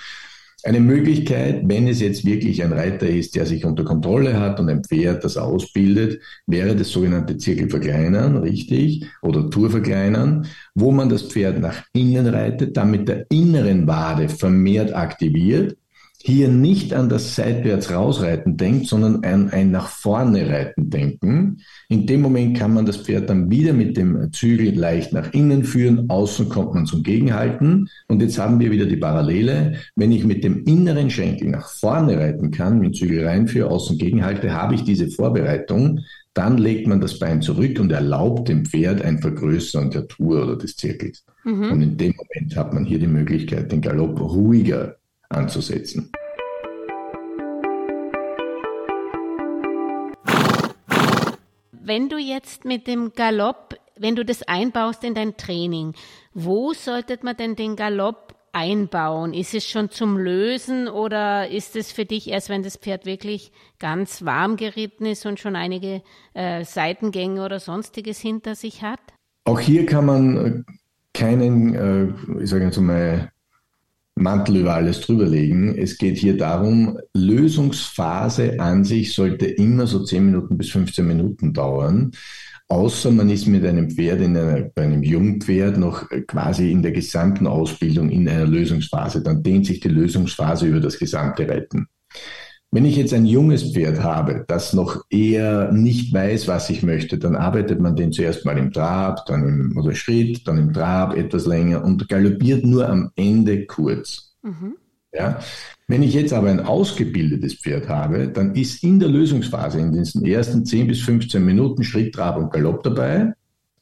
Eine 0.63 0.82
Möglichkeit, 0.82 1.62
wenn 1.66 1.88
es 1.88 2.01
jetzt 2.01 2.25
wirklich 2.25 2.62
ein 2.63 2.74
Reiter 2.74 3.08
ist, 3.08 3.36
der 3.36 3.46
sich 3.46 3.63
unter 3.63 3.86
Kontrolle 3.86 4.39
hat 4.39 4.60
und 4.60 4.70
ein 4.70 4.84
Pferd, 4.84 5.24
das 5.24 5.38
ausbildet, 5.38 6.22
wäre 6.48 6.75
das 6.75 6.89
sogenannte 6.89 7.38
Zirkelverkleinern, 7.38 8.38
richtig, 8.38 9.06
oder 9.22 9.50
Tourverkleinern, 9.50 10.48
wo 10.75 10.92
man 10.92 11.08
das 11.08 11.24
Pferd 11.24 11.60
nach 11.60 11.84
innen 11.94 12.28
reitet, 12.28 12.75
damit 12.75 13.08
der 13.08 13.25
inneren 13.30 13.88
Wade 13.88 14.28
vermehrt 14.28 14.94
aktiviert 14.94 15.78
hier 16.22 16.50
nicht 16.50 16.94
an 16.94 17.08
das 17.08 17.36
seitwärts 17.36 17.92
rausreiten 17.92 18.58
denkt, 18.58 18.88
sondern 18.88 19.24
an 19.24 19.50
ein 19.52 19.72
nach 19.72 19.88
vorne 19.88 20.50
reiten 20.50 20.90
denken. 20.90 21.62
In 21.88 22.08
dem 22.08 22.22
Moment 22.22 22.58
kann 22.58 22.74
man 22.74 22.86
das 22.86 22.98
Pferd 22.98 23.30
dann 23.30 23.50
wieder 23.50 23.72
mit 23.72 23.96
dem 23.96 24.32
Zügel 24.34 24.78
leicht 24.78 25.14
nach 25.14 25.34
innen 25.34 25.64
führen, 25.64 26.10
außen 26.10 26.50
kommt 26.50 26.74
man 26.74 26.86
zum 26.86 27.04
Gegenhalten. 27.04 27.90
Und 28.10 28.22
jetzt 28.22 28.38
haben 28.38 28.60
wir 28.60 28.70
wieder 28.70 28.86
die 28.86 28.98
Parallele. 28.98 29.76
Wenn 29.96 30.12
ich 30.12 30.26
mit 30.26 30.44
dem 30.44 30.66
inneren 30.66 31.10
Schenkel 31.10 31.50
nach 31.50 31.70
vorne 31.70 32.18
reiten 32.18 32.52
kann, 32.52 32.80
mit 32.80 32.98
Zügel 32.98 33.26
reinführe, 33.26 33.70
außen 33.70 33.98
gegenhalte, 33.98 34.52
habe 34.52 34.76
ich 34.76 34.84
diese 34.84 35.10
Vorbereitung. 35.10 36.02
Dann 36.34 36.58
legt 36.58 36.86
man 36.86 37.00
das 37.00 37.18
Bein 37.18 37.42
zurück 37.42 37.80
und 37.80 37.94
erlaubt 37.94 38.50
dem 38.50 38.66
Pferd 38.66 39.02
ein 39.02 39.20
Vergrößern 39.20 39.90
der 39.90 40.08
Tour 40.08 40.44
oder 40.44 40.58
des 40.58 40.76
Zirkels. 40.76 41.24
Mhm. 41.46 41.72
Und 41.72 41.82
in 41.82 41.98
dem 41.98 42.14
Moment 42.18 42.58
hat 42.58 42.74
man 42.74 42.84
hier 42.84 43.00
die 43.00 43.08
Möglichkeit, 43.08 43.72
den 43.72 43.82
Galopp 43.82 44.20
ruhiger 44.20 44.99
anzusetzen. 45.30 46.12
Wenn 51.72 52.10
du 52.10 52.18
jetzt 52.18 52.66
mit 52.66 52.86
dem 52.88 53.14
Galopp, 53.14 53.76
wenn 53.98 54.16
du 54.16 54.24
das 54.24 54.44
einbaust 54.44 55.04
in 55.04 55.16
dein 55.16 55.38
Training, 55.38 55.94
wo 56.34 56.74
sollte 56.74 57.18
man 57.24 57.36
denn 57.36 57.56
den 57.56 57.76
Galopp 57.76 58.36
einbauen? 58.52 59.34
Ist 59.34 59.54
es 59.54 59.68
schon 59.68 59.90
zum 59.90 60.18
Lösen 60.18 60.88
oder 60.88 61.50
ist 61.50 61.76
es 61.76 61.92
für 61.92 62.06
dich 62.06 62.30
erst, 62.30 62.50
wenn 62.50 62.64
das 62.64 62.78
Pferd 62.78 63.06
wirklich 63.06 63.52
ganz 63.80 64.24
warm 64.26 64.56
geritten 64.56 65.06
ist 65.06 65.26
und 65.26 65.40
schon 65.40 65.56
einige 65.56 66.02
äh, 66.34 66.64
Seitengänge 66.64 67.44
oder 67.44 67.60
sonstiges 67.60 68.20
hinter 68.20 68.56
sich 68.56 68.84
hat? 68.84 69.00
Auch 69.46 69.60
hier 69.60 69.86
kann 69.86 70.06
man 70.06 70.66
keinen, 71.14 71.74
äh, 71.74 72.44
ich 72.44 72.50
sage 72.50 72.66
jetzt 72.66 72.80
mal, 72.80 73.32
Mantel 74.20 74.58
über 74.58 74.76
alles 74.76 75.02
drüberlegen. 75.02 75.78
Es 75.78 75.98
geht 75.98 76.18
hier 76.18 76.38
darum, 76.38 77.00
Lösungsphase 77.14 78.60
an 78.60 78.84
sich 78.84 79.14
sollte 79.14 79.46
immer 79.46 79.88
so 79.88 80.04
10 80.04 80.26
Minuten 80.26 80.58
bis 80.58 80.70
15 80.72 81.08
Minuten 81.08 81.54
dauern. 81.54 82.12
Außer 82.68 83.10
man 83.10 83.30
ist 83.30 83.48
mit 83.48 83.66
einem 83.66 83.90
Pferd, 83.90 84.22
in 84.22 84.38
einer, 84.38 84.70
bei 84.76 84.84
einem 84.84 85.02
Jungpferd 85.02 85.78
noch 85.78 86.08
quasi 86.28 86.72
in 86.72 86.84
der 86.84 86.92
gesamten 86.92 87.48
Ausbildung 87.48 88.12
in 88.12 88.30
einer 88.30 88.46
Lösungsphase. 88.46 89.24
Dann 89.24 89.42
dehnt 89.42 89.66
sich 89.66 89.80
die 89.80 89.90
Lösungsphase 89.90 90.68
über 90.68 90.80
das 90.80 91.00
gesamte 91.00 91.50
Reiten. 91.50 91.88
Wenn 92.72 92.86
ich 92.86 92.98
jetzt 92.98 93.14
ein 93.14 93.26
junges 93.26 93.74
Pferd 93.74 94.04
habe, 94.04 94.46
das 94.48 94.74
noch 94.74 95.04
eher 95.10 95.72
nicht 95.72 96.14
weiß, 96.14 96.48
was 96.48 96.70
ich 96.70 96.84
möchte, 96.84 97.18
dann 97.18 97.36
arbeitet 97.36 97.80
man 97.80 97.96
den 97.96 98.12
zuerst 98.12 98.46
mal 98.46 98.60
im 98.60 98.72
Trab, 98.72 99.26
dann 99.26 99.44
im 99.44 99.78
oder 99.78 99.96
Schritt, 99.96 100.48
dann 100.48 100.60
im 100.60 100.72
Trab 100.72 101.16
etwas 101.18 101.48
länger 101.48 101.84
und 101.84 102.08
galoppiert 102.08 102.64
nur 102.66 102.88
am 102.88 103.10
Ende 103.16 103.66
kurz. 103.66 104.36
Mhm. 104.44 104.76
Ja? 105.12 105.40
Wenn 105.88 106.04
ich 106.04 106.14
jetzt 106.14 106.32
aber 106.34 106.52
ein 106.52 106.60
ausgebildetes 106.60 107.56
Pferd 107.56 107.90
habe, 107.90 108.28
dann 108.28 108.54
ist 108.54 108.84
in 108.84 109.00
der 109.00 109.10
Lösungsphase 109.10 109.80
in 109.80 109.92
diesen 109.92 110.24
ersten 110.24 110.64
10 110.64 110.88
bis 110.88 111.02
15 111.02 111.44
Minuten 111.44 111.84
Schritt, 111.84 112.14
Trab 112.14 112.38
und 112.38 112.54
Galopp 112.54 112.84
dabei. 112.84 113.34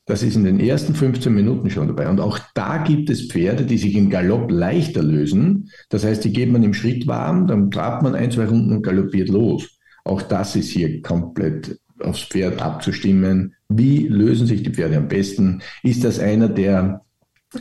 Das 0.07 0.23
ist 0.23 0.37
in 0.37 0.45
den 0.45 0.61
ersten 0.61 0.95
15 0.95 1.33
Minuten 1.33 1.69
schon 1.69 1.87
dabei. 1.87 2.07
Und 2.09 2.21
auch 2.21 2.39
da 2.53 2.77
gibt 2.77 3.09
es 3.09 3.27
Pferde, 3.27 3.65
die 3.65 3.77
sich 3.77 3.93
im 3.93 4.09
Galopp 4.09 4.49
leichter 4.49 5.03
lösen. 5.03 5.69
Das 5.89 6.05
heißt, 6.05 6.23
die 6.23 6.31
geht 6.31 6.49
man 6.49 6.63
im 6.63 6.73
Schritt 6.73 7.07
warm, 7.07 7.45
dann 7.45 7.69
trabt 7.69 8.03
man 8.03 8.15
ein, 8.15 8.31
zwei 8.31 8.45
Runden 8.45 8.71
und 8.71 8.83
galoppiert 8.83 9.27
los. 9.27 9.77
Auch 10.05 10.21
das 10.21 10.55
ist 10.55 10.69
hier 10.69 11.01
komplett 11.01 11.77
aufs 11.99 12.21
Pferd 12.21 12.61
abzustimmen. 12.61 13.55
Wie 13.67 14.07
lösen 14.07 14.47
sich 14.47 14.63
die 14.63 14.69
Pferde 14.69 14.95
am 14.95 15.09
besten? 15.09 15.61
Ist 15.83 16.05
das 16.05 16.19
einer, 16.19 16.47
der 16.47 17.01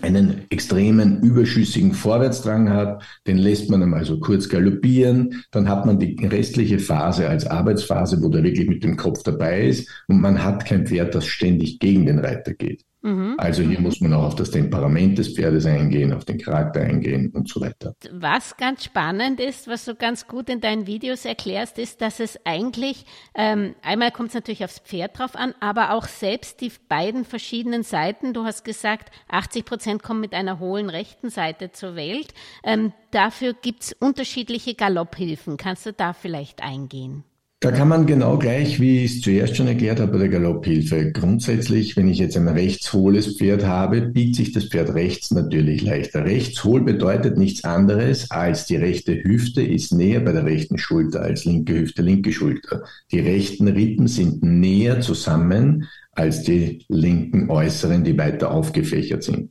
einen 0.02 0.50
extremen 0.50 1.22
überschüssigen 1.22 1.92
Vorwärtsdrang 1.92 2.70
hat, 2.70 3.04
den 3.26 3.38
lässt 3.38 3.70
man 3.70 3.82
einmal 3.82 4.04
so 4.04 4.18
kurz 4.18 4.48
galoppieren, 4.48 5.44
dann 5.52 5.68
hat 5.68 5.86
man 5.86 5.98
die 5.98 6.16
restliche 6.26 6.78
Phase 6.78 7.28
als 7.28 7.46
Arbeitsphase, 7.46 8.20
wo 8.22 8.28
der 8.28 8.42
wirklich 8.42 8.68
mit 8.68 8.82
dem 8.82 8.96
Kopf 8.96 9.22
dabei 9.22 9.66
ist 9.66 9.88
und 10.08 10.20
man 10.20 10.42
hat 10.42 10.66
kein 10.66 10.86
Pferd, 10.86 11.14
das 11.14 11.26
ständig 11.26 11.78
gegen 11.78 12.06
den 12.06 12.18
Reiter 12.18 12.54
geht. 12.54 12.84
Mhm. 13.06 13.36
Also 13.38 13.62
hier 13.62 13.80
muss 13.80 14.00
man 14.00 14.12
auch 14.14 14.24
auf 14.24 14.34
das 14.34 14.50
Temperament 14.50 15.16
des 15.16 15.36
Pferdes 15.36 15.64
eingehen, 15.64 16.12
auf 16.12 16.24
den 16.24 16.38
Charakter 16.38 16.80
eingehen 16.80 17.30
und 17.30 17.48
so 17.48 17.60
weiter. 17.60 17.94
Was 18.10 18.56
ganz 18.56 18.82
spannend 18.82 19.38
ist, 19.38 19.68
was 19.68 19.84
du 19.84 19.94
ganz 19.94 20.26
gut 20.26 20.48
in 20.50 20.60
deinen 20.60 20.88
Videos 20.88 21.24
erklärst, 21.24 21.78
ist, 21.78 22.00
dass 22.00 22.18
es 22.18 22.36
eigentlich, 22.44 23.06
ähm, 23.36 23.76
einmal 23.82 24.10
kommt 24.10 24.30
es 24.30 24.34
natürlich 24.34 24.64
aufs 24.64 24.80
Pferd 24.80 25.20
drauf 25.20 25.36
an, 25.36 25.54
aber 25.60 25.92
auch 25.92 26.06
selbst 26.06 26.60
die 26.60 26.72
beiden 26.88 27.24
verschiedenen 27.24 27.84
Seiten, 27.84 28.34
du 28.34 28.42
hast 28.42 28.64
gesagt, 28.64 29.12
80 29.28 29.64
Prozent 29.64 30.02
kommen 30.02 30.20
mit 30.20 30.34
einer 30.34 30.58
hohlen 30.58 30.90
rechten 30.90 31.30
Seite 31.30 31.70
zur 31.70 31.94
Welt. 31.94 32.34
Ähm, 32.64 32.92
dafür 33.12 33.54
gibt 33.54 33.84
es 33.84 33.92
unterschiedliche 33.92 34.74
Galopphilfen. 34.74 35.58
Kannst 35.58 35.86
du 35.86 35.92
da 35.92 36.12
vielleicht 36.12 36.60
eingehen? 36.60 37.22
Da 37.60 37.72
kann 37.72 37.88
man 37.88 38.04
genau 38.04 38.36
gleich, 38.38 38.80
wie 38.80 39.02
ich 39.02 39.16
es 39.16 39.20
zuerst 39.22 39.56
schon 39.56 39.66
erklärt 39.66 39.98
habe, 39.98 40.12
bei 40.12 40.18
der 40.18 40.28
Galopphilfe. 40.28 41.10
Grundsätzlich, 41.12 41.96
wenn 41.96 42.06
ich 42.06 42.18
jetzt 42.18 42.36
ein 42.36 42.48
rechtshohles 42.48 43.38
Pferd 43.38 43.64
habe, 43.64 44.02
biegt 44.02 44.36
sich 44.36 44.52
das 44.52 44.66
Pferd 44.66 44.92
rechts 44.92 45.30
natürlich 45.30 45.80
leichter. 45.80 46.26
Rechtshohl 46.26 46.82
bedeutet 46.82 47.38
nichts 47.38 47.64
anderes 47.64 48.30
als 48.30 48.66
die 48.66 48.76
rechte 48.76 49.24
Hüfte 49.24 49.62
ist 49.62 49.94
näher 49.94 50.20
bei 50.20 50.32
der 50.32 50.44
rechten 50.44 50.76
Schulter 50.76 51.22
als 51.22 51.46
linke 51.46 51.72
Hüfte, 51.72 52.02
linke 52.02 52.30
Schulter. 52.30 52.84
Die 53.10 53.20
rechten 53.20 53.68
Rippen 53.68 54.06
sind 54.06 54.42
näher 54.42 55.00
zusammen 55.00 55.88
als 56.12 56.42
die 56.42 56.84
linken 56.88 57.48
äußeren, 57.48 58.04
die 58.04 58.18
weiter 58.18 58.50
aufgefächert 58.50 59.22
sind. 59.22 59.50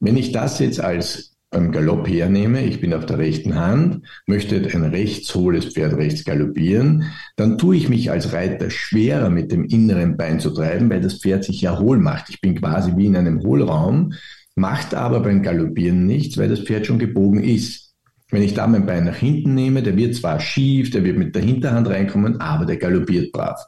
Wenn 0.00 0.16
ich 0.16 0.32
das 0.32 0.58
jetzt 0.58 0.80
als 0.80 1.35
beim 1.56 1.72
Galopp 1.72 2.06
hernehme, 2.06 2.66
ich 2.66 2.82
bin 2.82 2.92
auf 2.92 3.06
der 3.06 3.16
rechten 3.16 3.54
Hand, 3.54 4.02
möchte 4.26 4.56
ein 4.56 4.84
rechtshohles 4.84 5.72
Pferd 5.72 5.94
rechts 5.94 6.22
galoppieren, 6.22 7.04
dann 7.36 7.56
tue 7.56 7.76
ich 7.76 7.88
mich 7.88 8.10
als 8.10 8.34
Reiter 8.34 8.68
schwerer 8.68 9.30
mit 9.30 9.52
dem 9.52 9.64
inneren 9.64 10.18
Bein 10.18 10.38
zu 10.38 10.50
treiben, 10.50 10.90
weil 10.90 11.00
das 11.00 11.14
Pferd 11.14 11.44
sich 11.44 11.62
ja 11.62 11.78
hohl 11.78 11.96
macht. 11.98 12.28
Ich 12.28 12.42
bin 12.42 12.56
quasi 12.56 12.92
wie 12.96 13.06
in 13.06 13.16
einem 13.16 13.40
Hohlraum, 13.40 14.12
macht 14.54 14.94
aber 14.94 15.20
beim 15.20 15.42
Galoppieren 15.42 16.04
nichts, 16.04 16.36
weil 16.36 16.50
das 16.50 16.60
Pferd 16.60 16.86
schon 16.86 16.98
gebogen 16.98 17.42
ist. 17.42 17.94
Wenn 18.30 18.42
ich 18.42 18.52
da 18.52 18.66
mein 18.66 18.84
Bein 18.84 19.06
nach 19.06 19.16
hinten 19.16 19.54
nehme, 19.54 19.82
der 19.82 19.96
wird 19.96 20.14
zwar 20.14 20.40
schief, 20.40 20.90
der 20.90 21.04
wird 21.04 21.16
mit 21.16 21.34
der 21.34 21.42
Hinterhand 21.42 21.88
reinkommen, 21.88 22.38
aber 22.38 22.66
der 22.66 22.76
galoppiert 22.76 23.32
brav. 23.32 23.64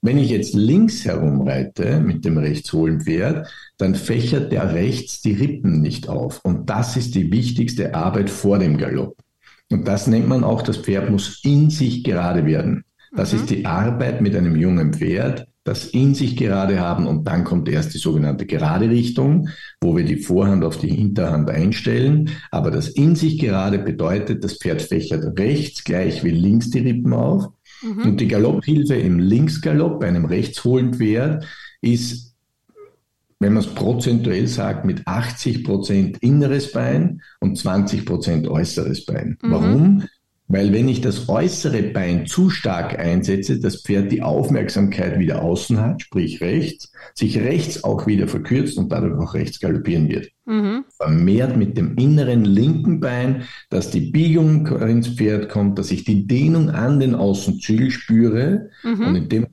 Wenn 0.00 0.18
ich 0.18 0.30
jetzt 0.30 0.54
links 0.54 1.04
herumreite 1.04 2.00
mit 2.00 2.24
dem 2.24 2.36
rechtshohlen 2.36 3.00
Pferd, 3.00 3.48
dann 3.78 3.94
fächert 3.94 4.50
der 4.50 4.74
rechts 4.74 5.20
die 5.22 5.32
Rippen 5.32 5.80
nicht 5.80 6.08
auf. 6.08 6.40
Und 6.44 6.68
das 6.68 6.96
ist 6.96 7.14
die 7.14 7.30
wichtigste 7.30 7.94
Arbeit 7.94 8.28
vor 8.28 8.58
dem 8.58 8.78
Galopp. 8.78 9.16
Und 9.70 9.86
das 9.86 10.06
nennt 10.06 10.28
man 10.28 10.44
auch, 10.44 10.62
das 10.62 10.78
Pferd 10.78 11.10
muss 11.10 11.40
in 11.44 11.70
sich 11.70 12.04
gerade 12.04 12.46
werden. 12.46 12.84
Das 13.14 13.32
mhm. 13.32 13.38
ist 13.38 13.50
die 13.50 13.64
Arbeit 13.66 14.20
mit 14.20 14.34
einem 14.34 14.56
jungen 14.56 14.92
Pferd, 14.92 15.46
das 15.64 15.86
in 15.86 16.14
sich 16.14 16.36
gerade 16.36 16.80
haben 16.80 17.06
und 17.06 17.28
dann 17.28 17.44
kommt 17.44 17.68
erst 17.68 17.94
die 17.94 17.98
sogenannte 17.98 18.46
gerade 18.46 18.90
Richtung, 18.90 19.48
wo 19.80 19.96
wir 19.96 20.04
die 20.04 20.16
Vorhand 20.16 20.64
auf 20.64 20.78
die 20.78 20.88
Hinterhand 20.88 21.48
einstellen. 21.50 22.30
Aber 22.50 22.72
das 22.72 22.88
in 22.88 23.14
sich 23.14 23.38
gerade 23.38 23.78
bedeutet, 23.78 24.42
das 24.42 24.54
Pferd 24.54 24.82
fächert 24.82 25.38
rechts 25.38 25.84
gleich 25.84 26.24
wie 26.24 26.30
links 26.30 26.70
die 26.70 26.80
Rippen 26.80 27.12
auf 27.12 27.52
Mhm. 27.82 28.02
Und 28.02 28.20
die 28.20 28.28
Galopphilfe 28.28 28.94
im 28.94 29.18
Linksgalopp 29.18 30.00
bei 30.00 30.08
einem 30.08 30.24
rechtshohlen 30.24 30.94
Pferd 30.94 31.46
ist, 31.80 32.34
wenn 33.40 33.54
man 33.54 33.62
es 33.62 33.74
prozentuell 33.74 34.46
sagt, 34.46 34.84
mit 34.84 35.06
80 35.06 35.64
Prozent 35.64 36.18
inneres 36.18 36.72
Bein 36.72 37.22
und 37.40 37.58
20 37.58 38.06
Prozent 38.06 38.48
äußeres 38.48 39.04
Bein. 39.04 39.36
Mhm. 39.42 39.50
Warum? 39.50 40.04
Weil 40.52 40.70
wenn 40.74 40.86
ich 40.86 41.00
das 41.00 41.30
äußere 41.30 41.82
Bein 41.82 42.26
zu 42.26 42.50
stark 42.50 42.98
einsetze, 42.98 43.58
das 43.58 43.80
Pferd 43.80 44.12
die 44.12 44.20
Aufmerksamkeit 44.20 45.18
wieder 45.18 45.40
außen 45.40 45.80
hat, 45.80 46.02
sprich 46.02 46.42
rechts, 46.42 46.92
sich 47.14 47.38
rechts 47.38 47.84
auch 47.84 48.06
wieder 48.06 48.28
verkürzt 48.28 48.76
und 48.76 48.92
dadurch 48.92 49.18
auch 49.18 49.32
rechts 49.32 49.60
galoppieren 49.60 50.10
wird. 50.10 50.28
Mhm. 50.44 50.84
Vermehrt 50.94 51.56
mit 51.56 51.78
dem 51.78 51.96
inneren 51.96 52.44
linken 52.44 53.00
Bein, 53.00 53.44
dass 53.70 53.90
die 53.90 54.10
Biegung 54.10 54.66
ins 54.66 55.08
Pferd 55.08 55.48
kommt, 55.48 55.78
dass 55.78 55.90
ich 55.90 56.04
die 56.04 56.26
Dehnung 56.26 56.68
an 56.68 57.00
den 57.00 57.14
Außenzügel 57.14 57.90
spüre 57.90 58.68
mhm. 58.82 59.06
und 59.06 59.16
in 59.16 59.28
dem 59.30 59.46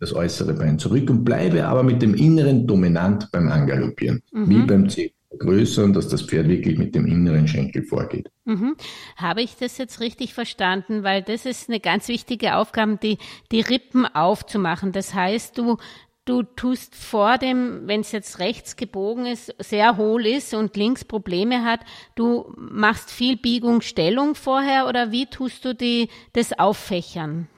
das 0.00 0.14
äußere 0.14 0.54
Bein 0.54 0.78
zurück 0.78 1.10
und 1.10 1.24
bleibe 1.24 1.66
aber 1.66 1.82
mit 1.82 2.00
dem 2.00 2.14
inneren 2.14 2.66
dominant 2.66 3.28
beim 3.32 3.48
Angaloppieren, 3.48 4.22
mhm. 4.32 4.48
wie 4.48 4.62
beim 4.62 4.88
C 4.88 5.12
vergrößern, 5.38 5.92
dass 5.92 6.08
das 6.08 6.22
Pferd 6.22 6.48
wirklich 6.48 6.78
mit 6.78 6.94
dem 6.94 7.06
inneren 7.06 7.46
Schenkel 7.48 7.82
vorgeht. 7.82 8.28
Mhm. 8.44 8.76
Habe 9.16 9.42
ich 9.42 9.56
das 9.56 9.78
jetzt 9.78 10.00
richtig 10.00 10.34
verstanden? 10.34 11.02
Weil 11.02 11.22
das 11.22 11.46
ist 11.46 11.68
eine 11.68 11.80
ganz 11.80 12.08
wichtige 12.08 12.56
Aufgabe, 12.56 12.98
die, 13.02 13.18
die 13.52 13.60
Rippen 13.60 14.06
aufzumachen. 14.06 14.92
Das 14.92 15.14
heißt, 15.14 15.56
du, 15.56 15.76
du 16.24 16.42
tust 16.42 16.94
vor 16.94 17.38
dem, 17.38 17.82
wenn 17.86 18.00
es 18.00 18.12
jetzt 18.12 18.38
rechts 18.38 18.76
gebogen 18.76 19.26
ist, 19.26 19.54
sehr 19.58 19.96
hohl 19.96 20.26
ist 20.26 20.54
und 20.54 20.76
links 20.76 21.04
Probleme 21.04 21.64
hat, 21.64 21.80
du 22.14 22.52
machst 22.56 23.10
viel 23.10 23.36
Biegung, 23.36 23.80
Stellung 23.80 24.34
vorher 24.34 24.88
oder 24.88 25.12
wie 25.12 25.26
tust 25.26 25.64
du 25.64 25.74
die, 25.74 26.08
das 26.32 26.58
auffächern? 26.58 27.48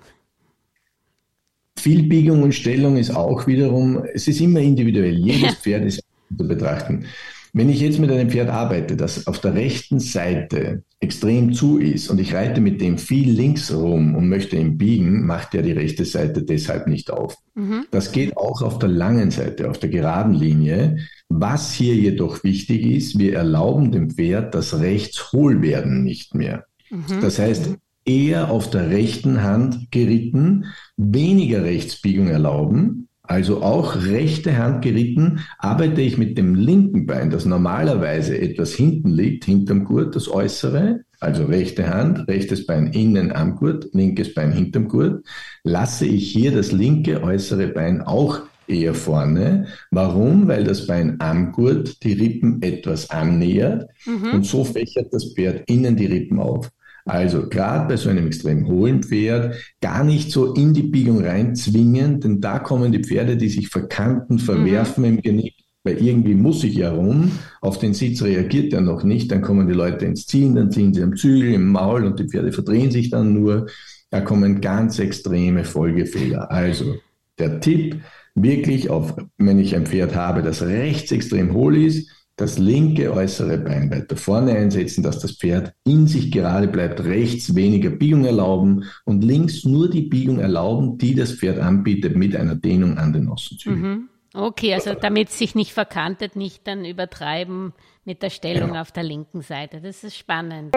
Viel 1.78 2.02
Biegung 2.02 2.42
und 2.42 2.54
Stellung 2.54 2.98
ist 2.98 3.10
auch 3.10 3.46
wiederum, 3.46 4.04
es 4.12 4.28
ist 4.28 4.40
immer 4.40 4.60
individuell. 4.60 5.14
Jedes 5.14 5.42
ja. 5.42 5.52
Pferd 5.62 5.84
ist 5.86 6.04
zu 6.36 6.46
betrachten. 6.46 7.06
Wenn 7.52 7.68
ich 7.68 7.80
jetzt 7.80 7.98
mit 7.98 8.10
einem 8.10 8.30
Pferd 8.30 8.48
arbeite, 8.48 8.96
das 8.96 9.26
auf 9.26 9.40
der 9.40 9.54
rechten 9.54 9.98
Seite 9.98 10.84
extrem 11.00 11.52
zu 11.52 11.78
ist 11.78 12.08
und 12.08 12.20
ich 12.20 12.34
reite 12.34 12.60
mit 12.60 12.80
dem 12.80 12.98
viel 12.98 13.30
links 13.30 13.72
rum 13.72 14.14
und 14.14 14.28
möchte 14.28 14.56
ihn 14.56 14.78
biegen, 14.78 15.26
macht 15.26 15.54
er 15.54 15.62
die 15.62 15.72
rechte 15.72 16.04
Seite 16.04 16.42
deshalb 16.42 16.86
nicht 16.86 17.10
auf. 17.10 17.36
Mhm. 17.54 17.86
Das 17.90 18.12
geht 18.12 18.36
auch 18.36 18.62
auf 18.62 18.78
der 18.78 18.90
langen 18.90 19.30
Seite, 19.30 19.68
auf 19.68 19.78
der 19.78 19.88
geraden 19.88 20.34
Linie. 20.34 20.98
Was 21.28 21.72
hier 21.72 21.94
jedoch 21.94 22.44
wichtig 22.44 22.86
ist, 22.86 23.18
wir 23.18 23.34
erlauben 23.34 23.92
dem 23.92 24.10
Pferd 24.10 24.54
das 24.54 24.78
Rechtshohlwerden 24.78 26.02
nicht 26.04 26.34
mehr. 26.34 26.66
Mhm. 26.90 27.20
Das 27.20 27.38
heißt, 27.38 27.74
eher 28.04 28.50
auf 28.50 28.70
der 28.70 28.90
rechten 28.90 29.42
Hand 29.42 29.90
geritten, 29.90 30.66
weniger 30.96 31.64
Rechtsbiegung 31.64 32.28
erlauben, 32.28 33.08
also 33.30 33.62
auch 33.62 33.94
rechte 33.94 34.58
Hand 34.58 34.82
geritten, 34.82 35.38
arbeite 35.58 36.00
ich 36.00 36.18
mit 36.18 36.36
dem 36.36 36.56
linken 36.56 37.06
Bein, 37.06 37.30
das 37.30 37.44
normalerweise 37.44 38.36
etwas 38.36 38.72
hinten 38.72 39.10
liegt, 39.10 39.44
hinterm 39.44 39.84
Gurt, 39.84 40.16
das 40.16 40.28
äußere, 40.28 41.04
also 41.20 41.44
rechte 41.44 41.88
Hand, 41.88 42.26
rechtes 42.26 42.66
Bein 42.66 42.88
innen 42.88 43.30
am 43.30 43.54
Gurt, 43.54 43.88
linkes 43.92 44.34
Bein 44.34 44.50
hinterm 44.50 44.88
Gurt, 44.88 45.24
lasse 45.62 46.06
ich 46.06 46.32
hier 46.32 46.50
das 46.50 46.72
linke 46.72 47.22
äußere 47.22 47.68
Bein 47.68 48.02
auch 48.02 48.40
eher 48.66 48.94
vorne. 48.94 49.66
Warum? 49.92 50.48
Weil 50.48 50.64
das 50.64 50.88
Bein 50.88 51.20
am 51.20 51.52
Gurt 51.52 52.02
die 52.02 52.14
Rippen 52.14 52.60
etwas 52.62 53.10
annähert 53.10 53.88
mhm. 54.06 54.34
und 54.34 54.44
so 54.44 54.64
fächert 54.64 55.14
das 55.14 55.34
Pferd 55.34 55.70
innen 55.70 55.94
die 55.94 56.06
Rippen 56.06 56.40
auf. 56.40 56.68
Also 57.10 57.48
gerade 57.48 57.88
bei 57.88 57.96
so 57.96 58.08
einem 58.08 58.28
extrem 58.28 58.68
hohlen 58.68 59.02
Pferd 59.02 59.56
gar 59.80 60.04
nicht 60.04 60.30
so 60.30 60.54
in 60.54 60.74
die 60.74 60.84
Biegung 60.84 61.24
reinzwingen, 61.24 62.20
denn 62.20 62.40
da 62.40 62.60
kommen 62.60 62.92
die 62.92 63.02
Pferde, 63.02 63.36
die 63.36 63.48
sich 63.48 63.68
verkanten, 63.68 64.38
verwerfen 64.38 65.02
mhm. 65.02 65.10
im 65.10 65.22
Genick, 65.22 65.54
weil 65.82 66.00
irgendwie 66.00 66.34
muss 66.34 66.62
ich 66.62 66.76
ja 66.76 66.92
rum. 66.92 67.32
Auf 67.60 67.78
den 67.78 67.94
Sitz 67.94 68.22
reagiert 68.22 68.72
er 68.72 68.80
noch 68.80 69.02
nicht, 69.02 69.32
dann 69.32 69.42
kommen 69.42 69.66
die 69.66 69.74
Leute 69.74 70.04
ins 70.04 70.26
Ziehen, 70.26 70.54
dann 70.54 70.70
ziehen 70.70 70.94
sie 70.94 71.02
am 71.02 71.16
Zügel, 71.16 71.52
im 71.52 71.72
Maul 71.72 72.04
und 72.04 72.20
die 72.20 72.28
Pferde 72.28 72.52
verdrehen 72.52 72.92
sich 72.92 73.10
dann 73.10 73.34
nur. 73.34 73.66
Da 74.10 74.20
kommen 74.20 74.60
ganz 74.60 75.00
extreme 75.00 75.64
Folgefehler. 75.64 76.48
Also 76.50 76.94
der 77.40 77.58
Tipp, 77.58 77.96
wirklich 78.36 78.88
auf, 78.88 79.16
wenn 79.36 79.58
ich 79.58 79.74
ein 79.74 79.86
Pferd 79.86 80.14
habe, 80.14 80.42
das 80.42 80.62
rechts 80.62 81.10
extrem 81.10 81.54
hohl 81.54 81.76
ist, 81.76 82.08
das 82.40 82.58
linke 82.58 83.12
äußere 83.12 83.58
Bein 83.58 83.90
weiter 83.90 84.16
vorne 84.16 84.52
einsetzen, 84.52 85.02
dass 85.02 85.18
das 85.18 85.32
Pferd 85.32 85.74
in 85.84 86.06
sich 86.06 86.32
gerade 86.32 86.68
bleibt, 86.68 87.04
rechts 87.04 87.54
weniger 87.54 87.90
Biegung 87.90 88.24
erlauben 88.24 88.84
und 89.04 89.22
links 89.22 89.64
nur 89.64 89.90
die 89.90 90.02
Biegung 90.02 90.38
erlauben, 90.38 90.96
die 90.98 91.14
das 91.14 91.32
Pferd 91.32 91.58
anbietet 91.58 92.16
mit 92.16 92.34
einer 92.34 92.54
Dehnung 92.54 92.98
an 92.98 93.12
den 93.12 93.28
Ossenzügen. 93.28 93.80
Mhm. 93.80 94.08
Okay, 94.32 94.74
also 94.74 94.94
damit 94.94 95.28
es 95.28 95.38
sich 95.38 95.54
nicht 95.54 95.72
verkantet, 95.72 96.36
nicht 96.36 96.66
dann 96.66 96.84
übertreiben 96.84 97.72
mit 98.04 98.22
der 98.22 98.30
Stellung 98.30 98.70
genau. 98.70 98.80
auf 98.80 98.92
der 98.92 99.02
linken 99.02 99.42
Seite. 99.42 99.80
Das 99.80 100.04
ist 100.04 100.16
spannend. 100.16 100.74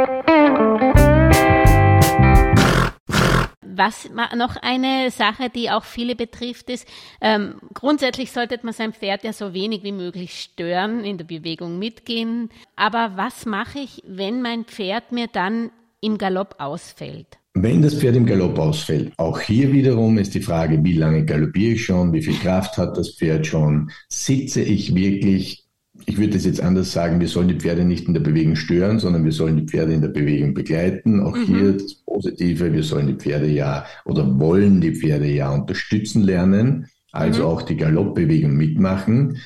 Was 3.65 4.09
noch 4.35 4.55
eine 4.57 5.11
Sache, 5.11 5.49
die 5.49 5.69
auch 5.69 5.83
viele 5.83 6.15
betrifft, 6.15 6.69
ist, 6.69 6.87
ähm, 7.21 7.55
grundsätzlich 7.73 8.31
sollte 8.31 8.59
man 8.63 8.73
sein 8.73 8.93
Pferd 8.93 9.23
ja 9.23 9.33
so 9.33 9.53
wenig 9.53 9.83
wie 9.83 9.91
möglich 9.91 10.39
stören, 10.39 11.03
in 11.03 11.17
der 11.17 11.25
Bewegung 11.25 11.79
mitgehen. 11.79 12.49
Aber 12.75 13.13
was 13.15 13.45
mache 13.45 13.79
ich, 13.79 14.03
wenn 14.07 14.41
mein 14.41 14.65
Pferd 14.65 15.11
mir 15.11 15.27
dann 15.27 15.71
im 16.01 16.17
Galopp 16.17 16.55
ausfällt? 16.59 17.37
Wenn 17.55 17.83
das 17.83 17.93
Pferd 17.93 18.15
im 18.15 18.25
Galopp 18.25 18.57
ausfällt, 18.57 19.13
auch 19.17 19.39
hier 19.39 19.71
wiederum 19.71 20.17
ist 20.17 20.33
die 20.33 20.41
Frage, 20.41 20.83
wie 20.83 20.93
lange 20.93 21.23
galoppiere 21.23 21.73
ich 21.73 21.85
schon, 21.85 22.11
wie 22.11 22.23
viel 22.23 22.37
Kraft 22.39 22.77
hat 22.77 22.97
das 22.97 23.11
Pferd 23.11 23.45
schon, 23.45 23.91
sitze 24.09 24.61
ich 24.61 24.95
wirklich 24.95 25.62
ich 26.05 26.17
würde 26.17 26.33
das 26.33 26.45
jetzt 26.45 26.61
anders 26.61 26.91
sagen, 26.91 27.19
wir 27.19 27.27
sollen 27.27 27.47
die 27.47 27.59
Pferde 27.59 27.85
nicht 27.85 28.07
in 28.07 28.13
der 28.13 28.21
Bewegung 28.21 28.55
stören, 28.55 28.99
sondern 28.99 29.23
wir 29.23 29.31
sollen 29.31 29.57
die 29.57 29.65
Pferde 29.65 29.93
in 29.93 30.01
der 30.01 30.09
Bewegung 30.09 30.53
begleiten. 30.53 31.21
Auch 31.21 31.35
mhm. 31.35 31.45
hier 31.45 31.73
das 31.73 31.95
Positive, 31.95 32.73
wir 32.73 32.83
sollen 32.83 33.07
die 33.07 33.15
Pferde 33.15 33.47
ja 33.47 33.85
oder 34.05 34.39
wollen 34.39 34.81
die 34.81 34.95
Pferde 34.95 35.27
ja 35.27 35.51
unterstützen 35.51 36.23
lernen, 36.23 36.87
also 37.11 37.43
mhm. 37.43 37.47
auch 37.47 37.61
die 37.61 37.77
Galoppbewegung 37.77 38.55
mitmachen. 38.55 39.37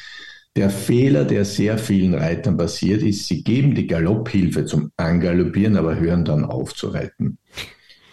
Der 0.56 0.70
Fehler, 0.70 1.24
der 1.26 1.46
sehr 1.46 1.78
vielen 1.78 2.15
Reitern 2.15 2.58
passiert, 2.58 3.04
ist, 3.04 3.28
sie 3.28 3.43
geben 3.43 3.76
die 3.76 3.86
Galopphilfe 3.86 4.65
zum 4.65 4.91
Angaloppieren, 4.98 5.78
aber 5.78 6.00
hören 6.00 6.26
dann 6.26 6.46
auf 6.46 6.74
zu 6.74 6.88
reiten. 6.88 7.38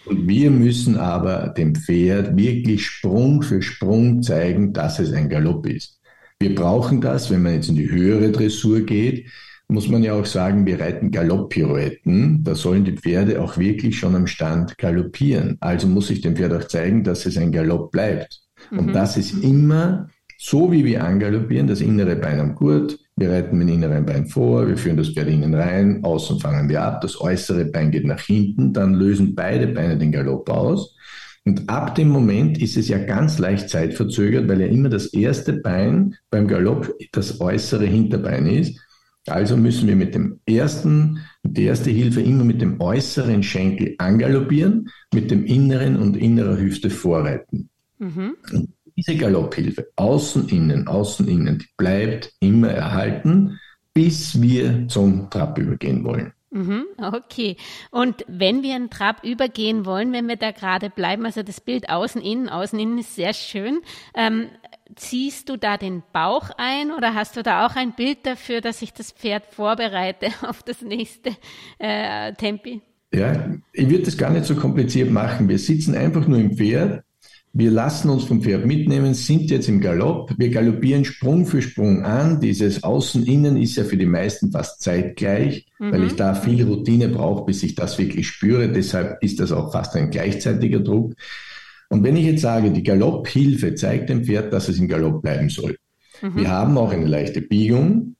Und 0.05 0.27
wir 0.27 0.51
müssen 0.51 0.97
aber 0.97 1.49
dem 1.57 1.73
Pferd 1.73 2.37
wirklich 2.37 2.85
Sprung 2.85 3.41
für 3.41 3.63
Sprung 3.63 4.21
zeigen, 4.21 4.73
dass 4.73 4.99
es 4.99 5.11
ein 5.11 5.29
Galopp 5.29 5.65
ist. 5.65 5.94
Wir 6.39 6.53
brauchen 6.53 7.01
das, 7.01 7.31
wenn 7.31 7.43
man 7.43 7.53
jetzt 7.55 7.69
in 7.69 7.75
die 7.75 7.89
höhere 7.89 8.31
Dressur 8.31 8.81
geht, 8.81 9.27
muss 9.67 9.87
man 9.87 10.03
ja 10.03 10.13
auch 10.13 10.25
sagen, 10.25 10.65
wir 10.65 10.79
reiten 10.79 11.11
Galopppirouetten. 11.11 12.43
Da 12.43 12.55
sollen 12.55 12.85
die 12.85 12.97
Pferde 12.97 13.41
auch 13.41 13.57
wirklich 13.57 13.97
schon 13.97 14.15
am 14.15 14.27
Stand 14.27 14.77
galoppieren. 14.77 15.57
Also 15.59 15.87
muss 15.87 16.09
ich 16.09 16.21
dem 16.21 16.35
Pferd 16.35 16.53
auch 16.53 16.67
zeigen, 16.67 17.03
dass 17.03 17.25
es 17.25 17.37
ein 17.37 17.51
Galopp 17.51 17.91
bleibt. 17.91 18.41
Mhm. 18.69 18.79
Und 18.79 18.93
das 18.93 19.17
ist 19.17 19.43
immer 19.43 20.09
so, 20.37 20.71
wie 20.71 20.85
wir 20.85 21.03
angaloppieren, 21.03 21.67
das 21.67 21.81
innere 21.81 22.15
Bein 22.15 22.39
am 22.39 22.55
Gurt. 22.55 22.99
Wir 23.15 23.31
reiten 23.31 23.57
mit 23.57 23.69
dem 23.69 23.75
inneren 23.75 24.05
Bein 24.05 24.27
vor, 24.27 24.67
wir 24.67 24.77
führen 24.77 24.97
das 24.97 25.09
Pferd 25.09 25.29
innen 25.29 25.55
rein, 25.55 26.03
außen 26.03 26.39
fangen 26.41 26.67
wir 26.67 26.83
ab, 26.83 26.99
das 26.99 27.19
äußere 27.19 27.65
Bein 27.65 27.89
geht 27.89 28.05
nach 28.05 28.19
hinten, 28.19 28.73
dann 28.73 28.93
lösen 28.93 29.33
beide 29.33 29.67
Beine 29.67 29.97
den 29.97 30.11
Galopp 30.11 30.49
aus. 30.49 30.95
Und 31.45 31.69
ab 31.69 31.93
dem 31.93 32.09
Moment 32.09 32.59
ist 32.59 32.75
es 32.75 32.87
ja 32.87 32.97
ganz 32.97 33.37
leicht 33.37 33.69
zeitverzögert, 33.69 34.47
weil 34.49 34.61
ja 34.61 34.67
immer 34.67 34.89
das 34.89 35.13
erste 35.13 35.53
Bein 35.53 36.15
beim 36.31 36.47
Galopp 36.47 36.91
das 37.11 37.39
äußere 37.39 37.85
Hinterbein 37.85 38.47
ist. 38.47 38.79
Also 39.27 39.55
müssen 39.55 39.87
wir 39.87 39.95
mit 39.95 40.15
dem 40.15 40.39
ersten, 40.45 41.19
mit 41.43 41.57
der 41.57 41.65
erste 41.65 41.91
Hilfe 41.91 42.21
immer 42.21 42.43
mit 42.43 42.61
dem 42.61 42.81
äußeren 42.81 43.43
Schenkel 43.43 43.95
angaloppieren, 43.97 44.89
mit 45.13 45.31
dem 45.31 45.45
inneren 45.45 45.97
und 45.97 46.17
innerer 46.17 46.57
Hüfte 46.57 46.89
vorreiten. 46.89 47.69
Mhm. 47.99 48.35
Und 48.51 48.73
diese 48.95 49.15
Galopphilfe, 49.15 49.87
außen, 49.95 50.49
innen, 50.49 50.87
außen, 50.87 51.27
innen, 51.27 51.59
die 51.59 51.67
bleibt 51.77 52.33
immer 52.39 52.69
erhalten, 52.69 53.59
bis 53.93 54.41
wir 54.41 54.87
zum 54.87 55.29
Trab 55.29 55.57
übergehen 55.57 56.03
wollen. 56.03 56.33
Mhm, 56.55 56.85
okay. 56.97 57.57
Und 57.91 58.23
wenn 58.29 58.63
wir 58.63 58.75
einen 58.75 58.89
Trab 58.89 59.25
übergehen 59.25 59.85
wollen, 59.85 60.13
wenn 60.13 60.29
wir 60.29 60.37
da 60.37 60.51
gerade 60.51 60.89
bleiben, 60.89 61.25
also 61.25 61.43
das 61.43 61.59
Bild 61.59 61.89
außen, 61.89 62.21
innen, 62.21 62.47
außen, 62.47 62.79
innen 62.79 62.97
ist 62.97 63.13
sehr 63.13 63.33
schön. 63.33 63.81
Ähm, 64.15 64.47
ziehst 64.95 65.49
du 65.49 65.57
da 65.57 65.75
den 65.75 66.01
Bauch 66.13 66.51
ein 66.57 66.91
oder 66.91 67.13
hast 67.13 67.35
du 67.35 67.43
da 67.43 67.65
auch 67.65 67.75
ein 67.75 67.91
Bild 67.93 68.19
dafür, 68.25 68.61
dass 68.61 68.81
ich 68.81 68.93
das 68.93 69.11
Pferd 69.11 69.45
vorbereite 69.47 70.27
auf 70.47 70.63
das 70.63 70.81
nächste 70.81 71.31
äh, 71.77 72.31
Tempi? 72.35 72.81
Ja, 73.13 73.49
ich 73.73 73.89
würde 73.89 74.03
das 74.03 74.17
gar 74.17 74.29
nicht 74.29 74.45
so 74.45 74.55
kompliziert 74.55 75.11
machen. 75.11 75.49
Wir 75.49 75.59
sitzen 75.59 75.93
einfach 75.93 76.25
nur 76.25 76.39
im 76.39 76.55
Pferd 76.55 77.03
wir 77.57 77.71
lassen 77.71 78.09
uns 78.09 78.25
vom 78.25 78.41
Pferd 78.41 78.65
mitnehmen, 78.65 79.13
sind 79.13 79.49
jetzt 79.49 79.69
im 79.69 79.79
Galopp. 79.79 80.33
Wir 80.37 80.49
galoppieren 80.49 81.05
Sprung 81.05 81.45
für 81.45 81.61
Sprung 81.61 82.03
an. 82.03 82.41
Dieses 82.41 82.83
Außen-Innen 82.83 83.55
ist 83.55 83.77
ja 83.77 83.85
für 83.85 83.95
die 83.95 84.05
meisten 84.05 84.51
fast 84.51 84.81
zeitgleich, 84.81 85.65
mhm. 85.79 85.93
weil 85.93 86.03
ich 86.03 86.17
da 86.17 86.35
viel 86.35 86.65
Routine 86.65 87.07
brauche, 87.07 87.45
bis 87.45 87.63
ich 87.63 87.73
das 87.73 87.97
wirklich 87.97 88.27
spüre. 88.27 88.67
Deshalb 88.67 89.23
ist 89.23 89.39
das 89.39 89.53
auch 89.53 89.71
fast 89.71 89.95
ein 89.95 90.09
gleichzeitiger 90.09 90.81
Druck. 90.81 91.13
Und 91.87 92.03
wenn 92.03 92.17
ich 92.17 92.25
jetzt 92.25 92.41
sage, 92.41 92.71
die 92.71 92.83
Galopphilfe 92.83 93.73
zeigt 93.75 94.09
dem 94.09 94.25
Pferd, 94.25 94.51
dass 94.51 94.67
es 94.67 94.77
im 94.77 94.89
Galopp 94.89 95.21
bleiben 95.21 95.47
soll. 95.47 95.77
Mhm. 96.21 96.35
Wir 96.35 96.49
haben 96.49 96.77
auch 96.77 96.91
eine 96.91 97.05
leichte 97.05 97.39
Biegung. 97.39 98.17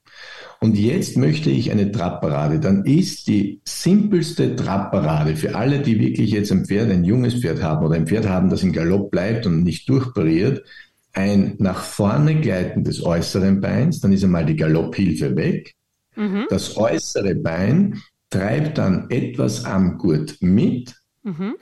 Und 0.60 0.76
jetzt 0.76 1.16
möchte 1.16 1.50
ich 1.50 1.70
eine 1.70 1.92
Trabparade. 1.92 2.60
Dann 2.60 2.84
ist 2.84 3.28
die 3.28 3.60
simpelste 3.64 4.56
Trabparade 4.56 5.36
für 5.36 5.54
alle, 5.54 5.80
die 5.80 6.00
wirklich 6.00 6.30
jetzt 6.30 6.50
ein 6.50 6.64
Pferd, 6.64 6.90
ein 6.90 7.04
junges 7.04 7.34
Pferd 7.34 7.62
haben 7.62 7.84
oder 7.84 7.96
ein 7.96 8.06
Pferd 8.06 8.28
haben, 8.28 8.48
das 8.48 8.62
im 8.62 8.72
Galopp 8.72 9.10
bleibt 9.10 9.46
und 9.46 9.62
nicht 9.62 9.88
durchpariert, 9.88 10.64
ein 11.12 11.56
nach 11.58 11.82
vorne 11.82 12.40
gleiten 12.40 12.84
des 12.84 13.02
äußeren 13.02 13.60
Beins, 13.60 14.00
dann 14.00 14.12
ist 14.12 14.24
einmal 14.24 14.44
die 14.44 14.56
Galopphilfe 14.56 15.34
weg. 15.36 15.74
Mhm. 16.14 16.46
Das 16.50 16.76
äußere 16.76 17.34
Bein 17.34 18.02
treibt 18.30 18.78
dann 18.78 19.08
etwas 19.10 19.64
am 19.64 19.98
Gurt 19.98 20.36
mit. 20.40 20.94
Mhm. 21.22 21.54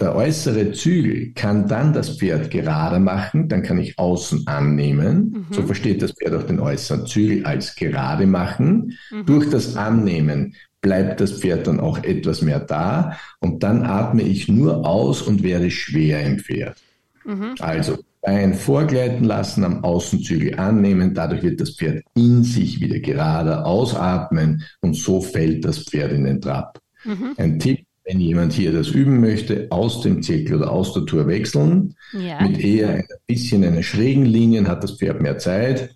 Der 0.00 0.14
äußere 0.14 0.72
Zügel 0.72 1.32
kann 1.34 1.66
dann 1.66 1.92
das 1.92 2.18
Pferd 2.18 2.50
gerade 2.50 3.00
machen, 3.00 3.48
dann 3.48 3.62
kann 3.62 3.78
ich 3.78 3.98
außen 3.98 4.46
annehmen. 4.46 5.46
Mhm. 5.48 5.54
So 5.54 5.62
versteht 5.62 6.02
das 6.02 6.12
Pferd 6.12 6.34
auch 6.34 6.44
den 6.44 6.60
äußeren 6.60 7.06
Zügel 7.06 7.44
als 7.44 7.74
gerade 7.74 8.26
machen. 8.26 8.96
Mhm. 9.10 9.26
Durch 9.26 9.50
das 9.50 9.76
Annehmen 9.76 10.54
bleibt 10.80 11.20
das 11.20 11.32
Pferd 11.32 11.66
dann 11.66 11.80
auch 11.80 12.02
etwas 12.04 12.42
mehr 12.42 12.60
da 12.60 13.18
und 13.40 13.64
dann 13.64 13.82
atme 13.82 14.22
ich 14.22 14.46
nur 14.46 14.86
aus 14.86 15.22
und 15.22 15.42
werde 15.42 15.70
schwer 15.70 16.24
im 16.24 16.38
Pferd. 16.38 16.76
Mhm. 17.24 17.56
Also 17.58 17.98
Bein 18.20 18.54
vorgleiten 18.54 19.24
lassen, 19.24 19.64
am 19.64 19.84
Außenzügel 19.84 20.58
annehmen, 20.58 21.14
dadurch 21.14 21.42
wird 21.42 21.60
das 21.60 21.70
Pferd 21.70 22.02
in 22.14 22.42
sich 22.42 22.80
wieder 22.80 22.98
gerade 22.98 23.64
ausatmen 23.64 24.64
und 24.80 24.96
so 24.96 25.20
fällt 25.20 25.64
das 25.64 25.84
Pferd 25.84 26.12
in 26.12 26.24
den 26.24 26.40
Trab. 26.40 26.80
Mhm. 27.04 27.34
Ein 27.36 27.58
Tipp 27.60 27.86
wenn 28.08 28.20
jemand 28.20 28.54
hier 28.54 28.72
das 28.72 28.88
üben 28.88 29.20
möchte, 29.20 29.66
aus 29.68 30.00
dem 30.00 30.22
Zirkel 30.22 30.56
oder 30.56 30.72
aus 30.72 30.94
der 30.94 31.04
Tour 31.04 31.26
wechseln. 31.26 31.94
Ja. 32.12 32.40
Mit 32.42 32.58
eher 32.58 32.88
ein 32.88 33.04
bisschen 33.26 33.62
einer 33.62 33.82
schrägen 33.82 34.24
Linien 34.24 34.66
hat 34.66 34.82
das 34.82 34.92
Pferd 34.92 35.20
mehr 35.20 35.36
Zeit. 35.36 35.94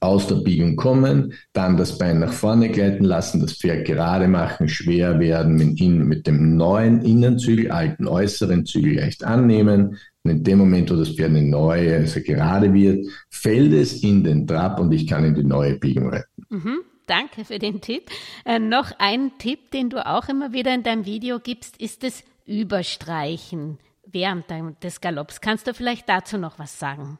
Aus 0.00 0.28
der 0.28 0.36
Biegung 0.36 0.76
kommen, 0.76 1.34
dann 1.52 1.76
das 1.76 1.98
Bein 1.98 2.20
nach 2.20 2.32
vorne 2.32 2.70
gleiten 2.70 3.04
lassen, 3.04 3.40
das 3.40 3.54
Pferd 3.54 3.84
gerade 3.84 4.28
machen, 4.28 4.68
schwer 4.68 5.18
werden, 5.18 5.56
mit, 5.56 5.78
mit 5.80 6.26
dem 6.26 6.56
neuen 6.56 7.02
Innenzügel, 7.02 7.70
alten 7.70 8.06
äußeren 8.06 8.64
Zügel 8.64 8.94
leicht 8.94 9.24
annehmen. 9.24 9.98
Und 10.22 10.30
in 10.30 10.44
dem 10.44 10.58
Moment, 10.58 10.90
wo 10.90 10.94
das 10.94 11.10
Pferd 11.10 11.30
eine 11.30 11.42
neue, 11.42 11.96
also 11.96 12.20
gerade 12.20 12.72
wird, 12.72 13.06
fällt 13.28 13.72
es 13.74 14.02
in 14.04 14.22
den 14.22 14.46
Trab 14.46 14.78
und 14.78 14.92
ich 14.92 15.06
kann 15.06 15.24
in 15.24 15.34
die 15.34 15.44
neue 15.44 15.78
Biegung 15.78 16.10
reiten. 16.10 16.46
Mhm. 16.48 16.78
Danke 17.06 17.44
für 17.44 17.58
den 17.58 17.80
Tipp. 17.80 18.10
Äh, 18.44 18.58
noch 18.58 18.92
ein 18.98 19.32
Tipp, 19.38 19.70
den 19.70 19.90
du 19.90 20.06
auch 20.06 20.28
immer 20.28 20.52
wieder 20.52 20.74
in 20.74 20.82
deinem 20.82 21.06
Video 21.06 21.38
gibst, 21.38 21.76
ist 21.76 22.02
das 22.02 22.22
Überstreichen 22.46 23.78
während 24.06 24.46
des 24.82 25.00
Galopps. 25.00 25.40
Kannst 25.40 25.66
du 25.66 25.74
vielleicht 25.74 26.08
dazu 26.08 26.38
noch 26.38 26.58
was 26.58 26.78
sagen? 26.78 27.18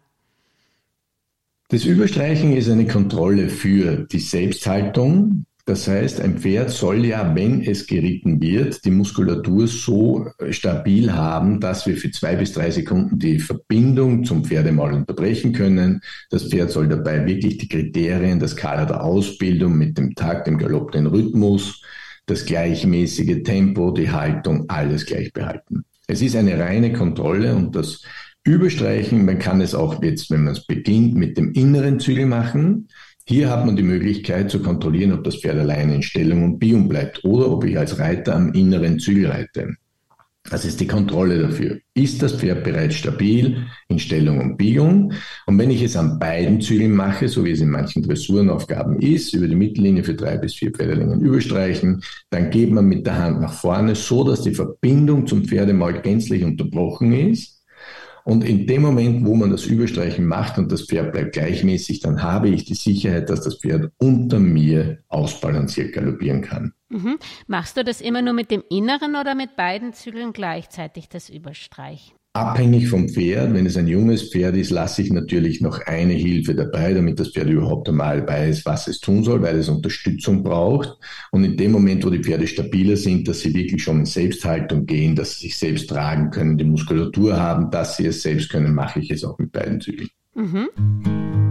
Das 1.69 1.85
Überstreichen 1.85 2.55
ist 2.57 2.69
eine 2.69 2.87
Kontrolle 2.87 3.49
für 3.49 4.07
die 4.07 4.21
Selbsthaltung, 4.21 5.47
Das 5.67 5.89
heißt, 5.89 6.21
ein 6.21 6.37
Pferd 6.37 6.71
soll 6.71 7.07
ja, 7.07 7.35
wenn 7.35 7.63
es 7.63 7.87
geritten 7.87 8.43
wird, 8.43 8.85
die 8.85 8.91
Muskulatur 8.91 9.67
so 9.67 10.31
stabil 10.51 11.11
haben, 11.11 11.59
dass 11.59 11.87
wir 11.87 11.97
für 11.97 12.11
zwei 12.11 12.37
bis 12.37 12.53
drei 12.53 12.71
Sekunden 12.71 13.19
die 13.19 13.39
Verbindung 13.39 14.25
zum 14.25 14.45
Pferdemaul 14.45 14.93
unterbrechen 14.93 15.55
können. 15.55 16.03
Das 16.29 16.51
Pferd 16.51 16.71
soll 16.71 16.89
dabei 16.89 17.25
wirklich 17.25 17.57
die 17.57 17.69
Kriterien, 17.69 18.39
das 18.39 18.51
Skala 18.51 18.85
der 18.85 19.03
Ausbildung 19.03 19.79
mit 19.79 19.97
dem 19.97 20.15
Takt, 20.15 20.47
dem 20.47 20.59
Galopp, 20.59 20.93
den 20.93 21.07
Rhythmus, 21.07 21.83
das 22.27 22.45
gleichmäßige 22.45 23.43
Tempo, 23.43 23.91
die 23.91 24.11
Haltung, 24.11 24.67
alles 24.69 25.07
gleich 25.07 25.33
behalten. 25.33 25.85
Es 26.07 26.21
ist 26.21 26.37
eine 26.37 26.59
reine 26.59 26.93
Kontrolle 26.93 27.55
und 27.55 27.75
das 27.75 28.03
Überstreichen, 28.47 29.25
man 29.25 29.39
kann 29.39 29.63
es 29.63 29.75
auch 29.75 30.03
jetzt, 30.03 30.31
wenn 30.31 30.45
man 30.45 30.53
es 30.53 30.67
beginnt, 30.67 31.15
mit 31.15 31.39
dem 31.39 31.53
inneren 31.53 31.99
Zügel 31.99 32.27
machen. 32.27 32.89
Hier 33.27 33.49
hat 33.49 33.65
man 33.65 33.75
die 33.75 33.83
Möglichkeit 33.83 34.51
zu 34.51 34.61
kontrollieren, 34.61 35.13
ob 35.13 35.25
das 35.25 35.37
Pferd 35.37 35.59
alleine 35.59 35.95
in 35.95 36.03
Stellung 36.03 36.45
und 36.45 36.59
Biegen 36.59 36.89
bleibt 36.89 37.25
oder 37.25 37.51
ob 37.51 37.65
ich 37.65 37.79
als 37.79 37.99
Reiter 37.99 38.37
am 38.37 38.53
inneren 38.53 38.99
Zügel 38.99 39.31
reite. 39.31 39.77
Das 40.51 40.67
ist 40.67 40.79
die 40.79 40.87
Kontrolle 40.87 41.39
dafür. 41.39 41.79
Ist 41.95 42.23
das 42.23 42.35
Pferd 42.35 42.65
bereits 42.65 42.97
stabil 42.97 43.65
in 43.89 43.99
Stellung 43.99 44.41
und 44.41 44.59
Biegung? 44.59 45.15
Und 45.47 45.59
wenn 45.59 45.71
ich 45.71 45.81
es 45.83 45.97
an 45.97 46.19
beiden 46.19 46.61
Zügeln 46.61 46.93
mache, 46.93 47.29
so 47.29 47.47
wie 47.47 47.53
es 47.53 47.63
in 47.63 47.71
manchen 47.71 48.03
Dressurenaufgaben 48.03 49.01
ist, 49.01 49.33
über 49.33 49.49
die 49.49 49.57
Mittellinie 49.57 50.05
für 50.05 50.15
drei 50.15 50.37
bis 50.37 50.57
vier 50.57 50.71
Pferdelängen 50.71 51.23
überstreichen, 51.23 52.03
dann 52.29 52.51
geht 52.51 52.73
man 52.73 52.85
mit 52.85 53.07
der 53.07 53.17
Hand 53.17 53.41
nach 53.41 53.55
vorne, 53.55 53.95
so 53.95 54.23
dass 54.23 54.43
die 54.43 54.55
Verbindung 54.55 55.27
zum 55.27 55.47
Pferdemaul 55.47 56.03
gänzlich 56.03 56.45
unterbrochen 56.45 57.15
ist 57.15 57.54
und 58.25 58.43
in 58.43 58.67
dem 58.67 58.81
Moment, 58.81 59.27
wo 59.27 59.35
man 59.35 59.51
das 59.51 59.67
Überstreichen 59.67 60.27
macht 60.27 60.57
und 60.57 60.73
das 60.73 60.87
Pferd 60.87 61.13
bleibt 61.13 61.35
gleichmäßig, 61.35 62.01
dann 62.01 62.23
habe 62.23 62.49
ich 62.49 62.65
die 62.65 62.75
Sicherheit, 62.75 63.29
dass 63.29 63.43
das 63.43 63.57
Pferd 63.57 63.93
unter 63.99 64.39
mir 64.39 65.03
ausbalanciert 65.09 65.93
galoppieren 65.93 66.41
kann. 66.41 66.73
Mhm. 66.89 67.19
Machst 67.47 67.77
du 67.77 67.85
das 67.85 68.01
immer 68.01 68.23
nur 68.23 68.33
mit 68.33 68.51
dem 68.51 68.65
Inneren 68.71 69.17
oder 69.17 69.35
mit 69.35 69.57
beiden 69.57 69.93
Zügeln 69.93 70.33
gleichzeitig 70.33 71.11
das 71.11 71.29
Überstreichen? 71.29 72.17
Abhängig 72.37 72.89
vom 72.89 73.09
Pferd, 73.09 73.55
wenn 73.55 73.65
es 73.65 73.77
ein 73.77 73.87
junges 73.87 74.29
Pferd 74.31 74.57
ist, 74.57 74.71
lasse 74.71 75.03
ich 75.03 75.13
natürlich 75.13 75.61
noch 75.61 75.79
eine 75.87 76.15
Hilfe 76.15 76.57
dabei, 76.57 76.93
damit 76.93 77.21
das 77.21 77.29
Pferd 77.29 77.49
überhaupt 77.49 77.89
einmal 77.89 78.27
weiß, 78.27 78.67
was 78.67 78.89
es 78.89 78.99
tun 78.99 79.23
soll, 79.23 79.41
weil 79.41 79.57
es 79.57 79.69
Unterstützung 79.69 80.43
braucht. 80.43 80.99
Und 81.31 81.45
in 81.45 81.57
dem 81.57 81.71
Moment, 81.71 82.05
wo 82.05 82.11
die 82.11 82.25
Pferde 82.25 82.49
stabiler 82.49 82.97
sind, 82.97 83.29
dass 83.29 83.43
sie 83.43 83.55
wirklich 83.55 83.85
schon 83.85 84.01
in 84.01 84.07
Selbsthaltung 84.07 84.85
gehen, 84.85 85.15
dass 85.15 85.39
sie 85.39 85.47
sich 85.47 85.57
selbst 85.57 85.89
tragen 85.89 86.33
können, 86.33 86.59
die 86.59 86.65
Muskulatur 86.65 87.37
haben, 87.37 87.71
dass 87.71 87.99
sie 87.99 88.07
es 88.07 88.23
selbst 88.23 88.51
können, 88.51 88.75
mache 88.75 88.99
ich 88.99 89.13
es 89.13 89.23
auch 89.23 89.39
mit 89.39 89.53
beiden 89.53 89.81
Zügeln. 89.81 90.09
Mhm. 90.35 91.44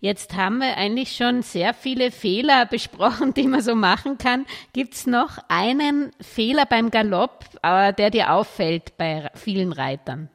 Jetzt 0.00 0.34
haben 0.34 0.58
wir 0.58 0.78
eigentlich 0.78 1.14
schon 1.14 1.42
sehr 1.42 1.74
viele 1.74 2.10
Fehler 2.10 2.66
besprochen, 2.70 3.34
die 3.34 3.46
man 3.46 3.62
so 3.62 3.74
machen 3.74 4.18
kann. 4.18 4.46
Gibt 4.72 4.94
es 4.94 5.06
noch 5.06 5.38
einen 5.48 6.10
Fehler 6.20 6.64
beim 6.66 6.90
Galopp, 6.90 7.44
äh, 7.62 7.92
der 7.92 8.10
dir 8.10 8.32
auffällt 8.32 8.96
bei 8.96 9.30
vielen 9.34 9.72
Reitern? 9.72 10.30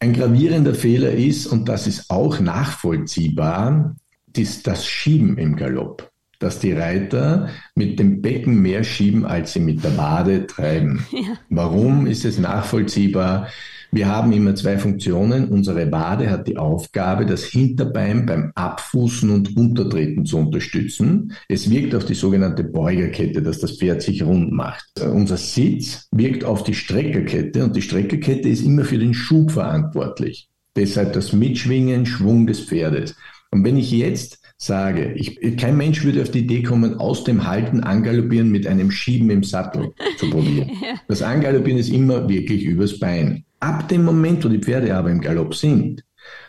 Ein 0.00 0.12
gravierender 0.12 0.74
Fehler 0.74 1.10
ist, 1.10 1.46
und 1.46 1.68
das 1.68 1.86
ist 1.86 2.10
auch 2.10 2.38
nachvollziehbar, 2.38 3.96
ist 4.36 4.66
das 4.66 4.86
Schieben 4.86 5.38
im 5.38 5.56
Galopp. 5.56 6.08
Dass 6.38 6.60
die 6.60 6.72
Reiter 6.72 7.48
mit 7.74 7.98
dem 7.98 8.22
Becken 8.22 8.60
mehr 8.60 8.84
schieben, 8.84 9.26
als 9.26 9.52
sie 9.52 9.60
mit 9.60 9.82
der 9.82 9.96
Wade 9.96 10.46
treiben. 10.46 11.04
Ja. 11.12 11.34
Warum 11.48 12.06
ist 12.06 12.24
es 12.24 12.38
nachvollziehbar? 12.38 13.48
Wir 13.90 14.06
haben 14.06 14.32
immer 14.32 14.54
zwei 14.54 14.76
Funktionen. 14.76 15.48
Unsere 15.48 15.90
Wade 15.90 16.30
hat 16.30 16.46
die 16.46 16.58
Aufgabe, 16.58 17.24
das 17.24 17.44
Hinterbein 17.44 18.26
beim 18.26 18.52
Abfußen 18.54 19.30
und 19.30 19.56
Untertreten 19.56 20.26
zu 20.26 20.38
unterstützen. 20.38 21.32
Es 21.48 21.70
wirkt 21.70 21.94
auf 21.94 22.04
die 22.04 22.14
sogenannte 22.14 22.64
Beugerkette, 22.64 23.40
dass 23.40 23.60
das 23.60 23.78
Pferd 23.78 24.02
sich 24.02 24.22
rund 24.22 24.52
macht. 24.52 25.00
Unser 25.00 25.38
Sitz 25.38 26.06
wirkt 26.12 26.44
auf 26.44 26.64
die 26.64 26.74
Streckerkette 26.74 27.64
und 27.64 27.74
die 27.74 27.82
Streckerkette 27.82 28.48
ist 28.48 28.62
immer 28.62 28.84
für 28.84 28.98
den 28.98 29.14
Schub 29.14 29.52
verantwortlich. 29.52 30.50
Deshalb 30.76 31.14
das 31.14 31.32
Mitschwingen, 31.32 32.04
Schwung 32.04 32.46
des 32.46 32.60
Pferdes. 32.60 33.16
Und 33.50 33.64
wenn 33.64 33.78
ich 33.78 33.90
jetzt 33.90 34.38
sage, 34.58 35.12
ich, 35.14 35.40
kein 35.56 35.76
Mensch 35.76 36.04
würde 36.04 36.20
auf 36.20 36.32
die 36.32 36.40
Idee 36.40 36.62
kommen, 36.62 36.98
aus 36.98 37.22
dem 37.22 37.46
Halten 37.46 37.80
angaloppieren 37.80 38.50
mit 38.50 38.66
einem 38.66 38.90
Schieben 38.90 39.30
im 39.30 39.44
Sattel 39.44 39.92
zu 40.18 40.28
probieren. 40.28 40.70
Das 41.08 41.22
Angaloppieren 41.22 41.78
ist 41.78 41.90
immer 41.90 42.28
wirklich 42.28 42.64
übers 42.64 42.98
Bein. 42.98 43.44
Ab 43.60 43.88
dem 43.88 44.04
Moment, 44.04 44.44
wo 44.44 44.48
die 44.48 44.58
Pferde 44.58 44.94
aber 44.94 45.10
im 45.10 45.20
Galopp 45.20 45.54
sind, 45.54 46.04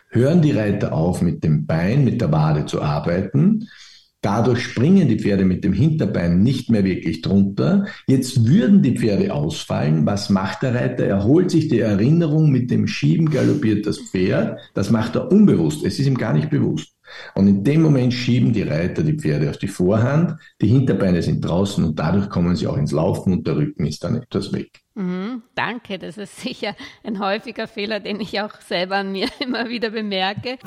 hören 0.09 0.41
die 0.41 0.51
Reiter 0.51 0.91
auf, 0.91 1.21
mit 1.21 1.43
dem 1.43 1.65
Bein, 1.65 2.03
mit 2.03 2.19
der 2.19 2.31
Wade 2.31 2.65
zu 2.65 2.81
arbeiten. 2.81 3.67
Dadurch 4.21 4.63
springen 4.63 5.07
die 5.07 5.19
Pferde 5.19 5.45
mit 5.45 5.63
dem 5.63 5.71
Hinterbein 5.71 6.43
nicht 6.43 6.69
mehr 6.69 6.83
wirklich 6.83 7.21
drunter. 7.21 7.85
Jetzt 8.05 8.45
würden 8.47 8.81
die 8.81 8.97
Pferde 8.97 9.33
ausfallen. 9.33 10.05
Was 10.05 10.29
macht 10.29 10.63
der 10.63 10.75
Reiter? 10.75 11.05
Er 11.05 11.23
holt 11.23 11.51
sich 11.51 11.69
die 11.69 11.79
Erinnerung 11.79 12.51
mit 12.51 12.69
dem 12.69 12.85
Schieben 12.85 13.29
galoppiert 13.29 13.85
das 13.85 13.97
Pferd. 13.97 14.59
Das 14.73 14.89
macht 14.89 15.15
er 15.15 15.31
unbewusst. 15.31 15.85
Es 15.85 15.99
ist 15.99 16.07
ihm 16.07 16.17
gar 16.17 16.33
nicht 16.33 16.49
bewusst. 16.49 16.91
Und 17.35 17.47
in 17.47 17.63
dem 17.63 17.81
Moment 17.81 18.13
schieben 18.13 18.53
die 18.53 18.63
Reiter 18.63 19.03
die 19.03 19.17
Pferde 19.17 19.49
auf 19.49 19.57
die 19.57 19.67
Vorhand, 19.67 20.39
die 20.61 20.67
Hinterbeine 20.67 21.21
sind 21.21 21.41
draußen 21.41 21.83
und 21.83 21.97
dadurch 21.97 22.29
kommen 22.29 22.55
sie 22.55 22.67
auch 22.67 22.77
ins 22.77 22.91
Laufen 22.91 23.33
und 23.33 23.47
der 23.47 23.57
Rücken 23.57 23.85
ist 23.85 24.03
dann 24.03 24.15
etwas 24.15 24.53
weg. 24.53 24.81
Mhm, 24.95 25.43
danke, 25.55 25.97
das 25.97 26.17
ist 26.17 26.39
sicher 26.41 26.75
ein 27.03 27.19
häufiger 27.19 27.67
Fehler, 27.67 27.99
den 27.99 28.19
ich 28.19 28.41
auch 28.41 28.59
selber 28.61 28.97
an 28.97 29.11
mir 29.11 29.27
immer 29.39 29.69
wieder 29.69 29.91
bemerke. 29.91 30.57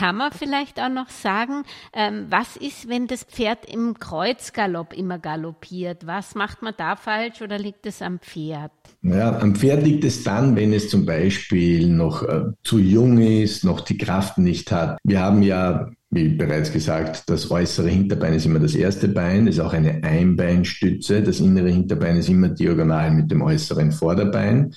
Kann 0.00 0.16
man 0.16 0.32
vielleicht 0.32 0.80
auch 0.80 0.88
noch 0.88 1.10
sagen, 1.10 1.64
ähm, 1.92 2.24
was 2.30 2.56
ist, 2.56 2.88
wenn 2.88 3.06
das 3.06 3.22
Pferd 3.22 3.70
im 3.70 3.98
Kreuzgalopp 3.98 4.94
immer 4.94 5.18
galoppiert? 5.18 6.06
Was 6.06 6.34
macht 6.34 6.62
man 6.62 6.72
da 6.74 6.96
falsch 6.96 7.42
oder 7.42 7.58
liegt 7.58 7.84
es 7.84 8.00
am 8.00 8.18
Pferd? 8.18 8.72
Ja, 9.02 9.38
am 9.38 9.54
Pferd 9.54 9.84
liegt 9.84 10.04
es 10.04 10.24
dann, 10.24 10.56
wenn 10.56 10.72
es 10.72 10.88
zum 10.88 11.04
Beispiel 11.04 11.86
noch 11.86 12.22
äh, 12.22 12.44
zu 12.64 12.78
jung 12.78 13.18
ist, 13.18 13.62
noch 13.62 13.82
die 13.82 13.98
Kraft 13.98 14.38
nicht 14.38 14.72
hat. 14.72 14.96
Wir 15.04 15.20
haben 15.20 15.42
ja 15.42 15.90
wie 16.12 16.28
bereits 16.28 16.72
gesagt, 16.72 17.28
das 17.28 17.50
äußere 17.50 17.88
Hinterbein 17.88 18.32
ist 18.32 18.46
immer 18.46 18.58
das 18.58 18.74
erste 18.74 19.06
Bein, 19.06 19.46
ist 19.46 19.60
auch 19.60 19.74
eine 19.74 20.02
Einbeinstütze. 20.02 21.22
Das 21.22 21.40
innere 21.40 21.68
Hinterbein 21.68 22.16
ist 22.16 22.30
immer 22.30 22.48
diagonal 22.48 23.10
mit 23.10 23.30
dem 23.30 23.42
äußeren 23.42 23.92
Vorderbein. 23.92 24.74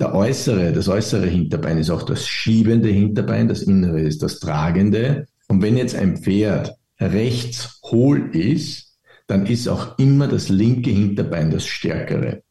Der 0.00 0.14
äußere, 0.14 0.72
das 0.72 0.88
äußere 0.88 1.26
Hinterbein 1.26 1.78
ist 1.78 1.90
auch 1.90 2.04
das 2.04 2.26
schiebende 2.26 2.88
Hinterbein, 2.88 3.48
das 3.48 3.62
innere 3.62 4.00
ist 4.00 4.22
das 4.22 4.38
tragende. 4.38 5.26
Und 5.48 5.60
wenn 5.60 5.76
jetzt 5.76 5.96
ein 5.96 6.18
Pferd 6.18 6.72
rechts 7.00 7.80
hohl 7.84 8.30
ist, 8.32 8.96
dann 9.26 9.46
ist 9.46 9.68
auch 9.68 9.98
immer 9.98 10.28
das 10.28 10.48
linke 10.48 10.90
Hinterbein 10.90 11.50
das 11.50 11.66
stärkere. 11.66 12.42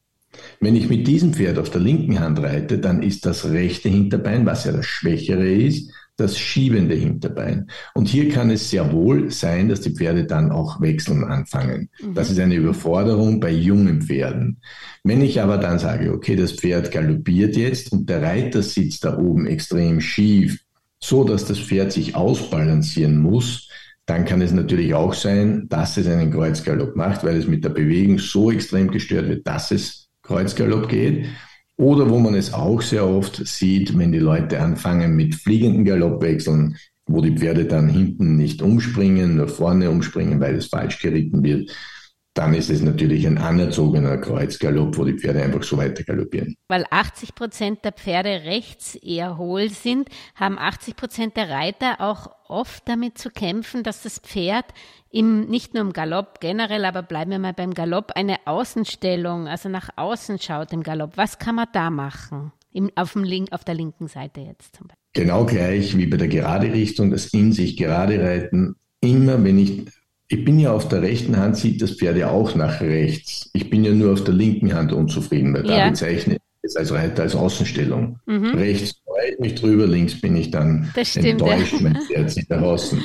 Wenn 0.60 0.76
ich 0.76 0.90
mit 0.90 1.08
diesem 1.08 1.34
Pferd 1.34 1.58
auf 1.58 1.70
der 1.70 1.82
linken 1.82 2.20
Hand 2.20 2.40
reite, 2.40 2.80
dann 2.80 3.02
ist 3.02 3.26
das 3.26 3.46
rechte 3.50 3.90
Hinterbein, 3.90 4.46
was 4.46 4.66
ja 4.66 4.74
das 4.74 4.86
schwächere 4.86 5.50
ist, 5.50 5.92
das 6.18 6.38
schiebende 6.38 6.96
Hinterbein. 6.96 7.68
Und 7.94 8.08
hier 8.08 8.30
kann 8.30 8.50
es 8.50 8.70
sehr 8.70 8.92
wohl 8.92 9.32
sein, 9.32 9.70
dass 9.70 9.82
die 9.82 9.92
Pferde 9.92 10.26
dann 10.26 10.52
auch 10.52 10.82
wechseln 10.82 11.24
anfangen. 11.24 11.90
Mhm. 12.02 12.16
Das 12.16 12.32
ist 12.32 12.40
eine 12.40 12.56
Überforderung 12.56 13.40
bei 13.40 13.52
jungen 13.52 14.02
Pferden. 14.02 14.60
Wenn 15.04 15.22
ich 15.22 15.42
aber 15.42 15.58
dann 15.58 15.80
sage, 15.80 16.12
okay, 16.12 16.36
das 16.36 16.54
Pferd 16.54 16.92
galoppiert 16.92 17.56
jetzt 17.56 17.92
und 17.92 18.10
der 18.10 18.22
Reiter 18.22 18.64
sitzt 18.64 19.06
da 19.06 19.18
oben 19.18 19.46
extrem 19.46 20.02
schief, 20.02 20.60
so 21.00 21.24
dass 21.24 21.46
das 21.46 21.60
Pferd 21.60 21.92
sich 21.92 22.16
ausbalancieren 22.16 23.18
muss, 23.20 23.70
dann 24.08 24.26
kann 24.26 24.42
es 24.42 24.54
natürlich 24.54 24.94
auch 24.94 25.14
sein, 25.14 25.68
dass 25.70 25.98
es 25.98 26.08
einen 26.08 26.32
Kreuzgalopp 26.32 26.96
macht, 26.96 27.24
weil 27.24 27.36
es 27.36 27.46
mit 27.46 27.64
der 27.64 27.70
Bewegung 27.70 28.18
so 28.20 28.52
extrem 28.52 28.90
gestört 28.90 29.28
wird, 29.28 29.46
dass 29.46 29.70
es 29.72 30.08
Kreuzgalopp 30.24 30.90
geht. 30.90 31.28
Oder 31.78 32.10
wo 32.10 32.18
man 32.18 32.34
es 32.34 32.54
auch 32.54 32.82
sehr 32.82 33.08
oft 33.08 33.46
sieht, 33.46 33.98
wenn 33.98 34.12
die 34.12 34.20
Leute 34.20 34.60
anfangen 34.60 35.16
mit 35.16 35.36
fliegenden 35.36 35.86
Galoppwechseln, 35.86 36.76
wo 37.06 37.22
die 37.22 37.38
Pferde 37.38 37.66
dann 37.66 37.88
hinten 37.88 38.36
nicht 38.36 38.62
umspringen, 38.62 39.38
nur 39.38 39.48
vorne 39.48 39.90
umspringen, 39.90 40.40
weil 40.40 40.56
es 40.56 40.68
falsch 40.68 41.00
geritten 41.00 41.44
wird 41.44 41.72
dann 42.38 42.54
ist 42.54 42.70
es 42.70 42.82
natürlich 42.82 43.26
ein 43.26 43.38
anerzogener 43.38 44.18
Kreuzgalopp, 44.18 44.98
wo 44.98 45.06
die 45.06 45.18
Pferde 45.18 45.42
einfach 45.42 45.64
so 45.64 45.78
weiter 45.78 46.04
galoppieren. 46.04 46.56
Weil 46.68 46.86
80 46.90 47.34
Prozent 47.34 47.84
der 47.84 47.94
Pferde 47.94 48.44
rechts 48.46 48.96
eher 48.96 49.38
hohl 49.38 49.70
sind, 49.70 50.10
haben 50.36 50.60
80 50.60 50.96
Prozent 50.96 51.38
der 51.38 51.50
Reiter 51.50 52.00
auch 52.00 52.30
oft 52.48 52.88
damit 52.88 53.18
zu 53.18 53.30
kämpfen, 53.30 53.84
dass 53.84 54.04
das 54.04 54.20
Pferd 54.20 54.66
im, 55.10 55.48
nicht 55.48 55.74
nur 55.74 55.82
im 55.82 55.94
Galopp 55.94 56.40
generell, 56.40 56.86
aber 56.86 57.02
bleiben 57.02 57.32
wir 57.32 57.40
mal 57.40 57.54
beim 57.54 57.74
Galopp, 57.74 58.12
eine 58.16 58.38
Außenstellung, 58.46 59.48
also 59.48 59.70
nach 59.70 59.90
außen 59.96 60.40
schaut 60.40 60.74
im 60.74 60.84
Galopp. 60.84 61.14
Was 61.16 61.40
kann 61.40 61.56
man 61.56 61.68
da 61.74 61.90
machen? 61.90 62.52
Im, 62.72 62.92
auf, 62.96 63.14
dem 63.14 63.24
Link, 63.24 63.52
auf 63.52 63.64
der 63.64 63.74
linken 63.74 64.08
Seite 64.08 64.42
jetzt 64.42 64.76
zum 64.76 64.88
Beispiel. 64.88 65.04
Genau 65.14 65.46
gleich 65.46 65.98
wie 65.98 66.06
bei 66.06 66.18
der 66.18 66.28
gerade 66.28 66.72
Richtung, 66.72 67.10
das 67.10 67.28
in 67.34 67.52
sich 67.52 67.76
gerade 67.78 68.22
reiten. 68.22 68.76
Immer 69.02 69.44
wenn 69.44 69.58
ich 69.58 69.86
ich 70.30 70.44
bin 70.44 70.60
ja 70.60 70.74
auf 70.74 70.90
der 70.90 71.02
rechten 71.02 71.38
Hand, 71.38 71.58
sieht 71.58 71.82
das 71.82 71.92
Pferd 71.92 72.18
ja 72.18 72.30
auch 72.30 72.54
nach 72.56 72.82
rechts. 72.82 73.50
Ich 73.54 73.70
bin 73.70 73.86
ja 73.86 73.94
nur 73.94 74.14
auf 74.14 74.24
der 74.24 74.34
linken 74.34 74.74
Hand 74.74 74.92
unzufrieden, 74.92 75.54
weil 75.54 75.66
ja. 75.66 75.78
da 75.78 75.90
bezeichne 75.90 76.36
ich 76.36 76.42
es 76.64 76.76
als 76.76 76.92
Reiter 76.92 77.24
als 77.24 77.36
Außenstellung. 77.36 78.20
Mhm. 78.26 78.56
Rechts 78.56 78.96
freue 79.06 79.32
ich 79.32 79.40
mich 79.40 79.56
drüber, 79.56 79.88
links 79.88 80.20
bin 80.20 80.36
ich 80.36 80.52
dann 80.52 80.92
Das 80.96 81.10
stimmt, 81.12 81.26
enttäuscht, 81.26 81.74
ja. 81.74 81.80
mein 81.82 82.02
Pferd 82.02 82.32
sieht 82.32 82.52
draußen. 82.52 83.02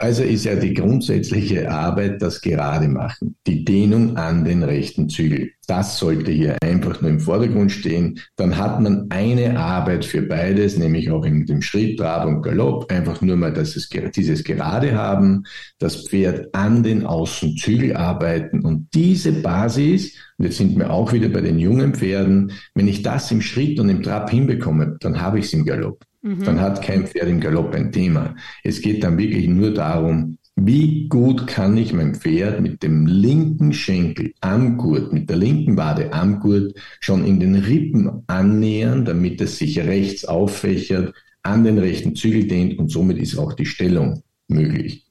Also 0.00 0.22
ist 0.22 0.46
ja 0.46 0.56
die 0.56 0.72
grundsätzliche 0.72 1.70
Arbeit 1.70 2.22
das 2.22 2.40
Gerade 2.40 2.88
machen, 2.88 3.36
die 3.46 3.66
Dehnung 3.66 4.16
an 4.16 4.46
den 4.46 4.62
rechten 4.62 5.10
Zügel. 5.10 5.50
Das 5.66 5.98
sollte 5.98 6.32
hier 6.32 6.56
einfach 6.62 7.02
nur 7.02 7.10
im 7.10 7.20
Vordergrund 7.20 7.70
stehen. 7.70 8.18
Dann 8.36 8.56
hat 8.56 8.80
man 8.80 9.10
eine 9.10 9.60
Arbeit 9.60 10.06
für 10.06 10.22
beides, 10.22 10.78
nämlich 10.78 11.10
auch 11.10 11.26
in 11.26 11.44
dem 11.44 11.60
Schritt, 11.60 11.98
Trab 11.98 12.26
und 12.26 12.40
Galopp. 12.40 12.90
Einfach 12.90 13.20
nur 13.20 13.36
mal 13.36 13.52
dass 13.52 13.76
es, 13.76 13.90
dieses 13.90 14.42
Gerade 14.42 14.94
haben, 14.94 15.44
das 15.78 16.08
Pferd 16.08 16.54
an 16.54 16.82
den 16.82 17.04
Außenzügel 17.04 17.94
arbeiten 17.94 18.60
und 18.60 18.88
diese 18.94 19.32
Basis, 19.32 20.14
und 20.38 20.46
jetzt 20.46 20.56
sind 20.56 20.78
wir 20.78 20.90
auch 20.90 21.12
wieder 21.12 21.28
bei 21.28 21.42
den 21.42 21.58
jungen 21.58 21.94
Pferden, 21.94 22.52
wenn 22.74 22.88
ich 22.88 23.02
das 23.02 23.30
im 23.30 23.42
Schritt 23.42 23.78
und 23.78 23.90
im 23.90 24.02
Trab 24.02 24.30
hinbekomme, 24.30 24.96
dann 25.00 25.20
habe 25.20 25.40
ich 25.40 25.44
es 25.44 25.52
im 25.52 25.66
Galopp. 25.66 26.06
Dann 26.22 26.60
hat 26.60 26.82
kein 26.82 27.06
Pferd 27.06 27.28
im 27.28 27.40
Galopp 27.40 27.74
ein 27.74 27.92
Thema. 27.92 28.34
Es 28.62 28.82
geht 28.82 29.02
dann 29.02 29.16
wirklich 29.16 29.48
nur 29.48 29.72
darum, 29.72 30.38
wie 30.56 31.08
gut 31.08 31.46
kann 31.46 31.76
ich 31.78 31.94
mein 31.94 32.14
Pferd 32.14 32.60
mit 32.60 32.82
dem 32.82 33.06
linken 33.06 33.72
Schenkel 33.72 34.34
am 34.42 34.76
Gurt, 34.76 35.12
mit 35.12 35.30
der 35.30 35.38
linken 35.38 35.78
Wade 35.78 36.12
am 36.12 36.40
Gurt 36.40 36.74
schon 37.00 37.24
in 37.24 37.40
den 37.40 37.54
Rippen 37.54 38.22
annähern, 38.26 39.06
damit 39.06 39.40
es 39.40 39.56
sich 39.56 39.78
rechts 39.78 40.26
auffächert, 40.26 41.14
an 41.42 41.64
den 41.64 41.78
rechten 41.78 42.14
Zügel 42.14 42.46
dehnt 42.46 42.78
und 42.78 42.90
somit 42.90 43.16
ist 43.18 43.38
auch 43.38 43.54
die 43.54 43.64
Stellung 43.64 44.22
möglich. 44.48 45.06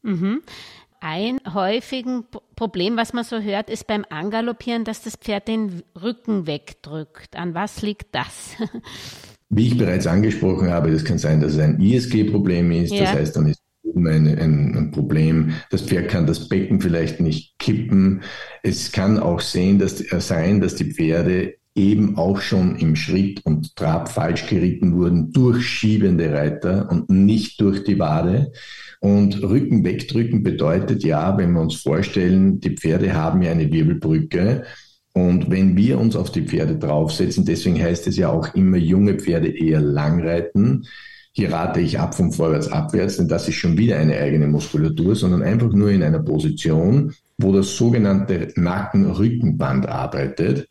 Ein 1.02 1.40
häufiges 1.52 2.24
Problem, 2.56 2.98
was 2.98 3.14
man 3.14 3.24
so 3.24 3.40
hört, 3.40 3.70
ist 3.70 3.88
beim 3.88 4.06
Angaloppieren, 4.10 4.84
dass 4.84 5.02
das 5.02 5.16
Pferd 5.16 5.48
den 5.48 5.82
Rücken 6.00 6.46
wegdrückt. 6.46 7.36
An 7.36 7.56
was 7.56 7.82
liegt 7.82 8.14
das? 8.14 8.56
Wie 9.50 9.68
ich 9.68 9.78
bereits 9.78 10.06
angesprochen 10.06 10.70
habe, 10.70 10.92
das 10.92 11.04
kann 11.04 11.18
sein, 11.18 11.42
dass 11.42 11.54
es 11.54 11.60
ein 11.60 11.80
ISG-Problem 11.80 12.72
ist. 12.72 12.94
Ja. 12.94 13.02
Das 13.02 13.14
heißt, 13.14 13.36
dann 13.36 13.48
ist 13.48 13.62
ein, 13.96 14.08
ein, 14.08 14.78
ein 14.78 14.92
Problem. 14.92 15.54
Das 15.72 15.82
Pferd 15.82 16.10
kann 16.10 16.28
das 16.28 16.48
Becken 16.48 16.80
vielleicht 16.82 17.20
nicht 17.20 17.58
kippen. 17.58 18.22
Es 18.62 18.92
kann 18.92 19.18
auch 19.18 19.40
sehen, 19.42 19.80
dass, 19.80 20.02
äh, 20.02 20.22
sein, 20.22 20.62
dass 20.62 20.76
die 20.76 20.92
Pferde 20.92 21.56
eben 21.76 22.18
auch 22.18 22.42
schon 22.42 22.76
im 22.78 22.96
Schritt 22.96 23.46
und 23.46 23.76
Trab 23.76 24.10
falsch 24.10 24.48
geritten 24.48 24.96
wurden 24.98 25.32
durch 25.32 25.66
schiebende 25.66 26.34
Reiter 26.34 26.90
und 26.92 27.10
nicht 27.10 27.62
durch 27.62 27.84
die 27.84 28.00
Wade. 28.00 28.52
Und 29.00 29.42
Rücken 29.42 29.86
wegdrücken 29.86 30.44
bedeutet 30.44 31.04
ja, 31.04 31.38
wenn 31.38 31.54
wir 31.54 31.62
uns 31.62 31.76
vorstellen, 31.76 32.60
die 32.60 32.76
Pferde 32.76 33.14
haben 33.14 33.42
ja 33.42 33.52
eine 33.52 33.72
Wirbelbrücke 33.72 34.66
und 35.14 35.50
wenn 35.50 35.76
wir 35.76 36.00
uns 36.00 36.16
auf 36.16 36.32
die 36.32 36.44
Pferde 36.44 36.78
draufsetzen, 36.78 37.46
deswegen 37.46 37.82
heißt 37.82 38.08
es 38.08 38.18
ja 38.18 38.30
auch 38.30 38.54
immer 38.54 38.78
junge 38.78 39.16
Pferde 39.16 39.50
eher 39.50 39.82
lang 39.82 40.22
reiten. 40.22 40.86
Hier 41.32 41.52
rate 41.52 41.80
ich 41.80 42.00
ab 42.00 42.16
vom 42.16 42.32
Vorwärts 42.32 42.72
abwärts, 42.72 43.18
denn 43.18 43.28
das 43.28 43.48
ist 43.48 43.56
schon 43.56 43.78
wieder 43.78 43.98
eine 43.98 44.18
eigene 44.18 44.48
Muskulatur, 44.48 45.16
sondern 45.16 45.42
einfach 45.42 45.72
nur 45.72 45.90
in 45.90 46.04
einer 46.04 46.20
Position, 46.20 47.14
wo 47.38 47.54
das 47.54 47.76
sogenannte 47.76 48.52
Nacken-Rückenband 48.56 49.88
arbeitet. 49.88 50.68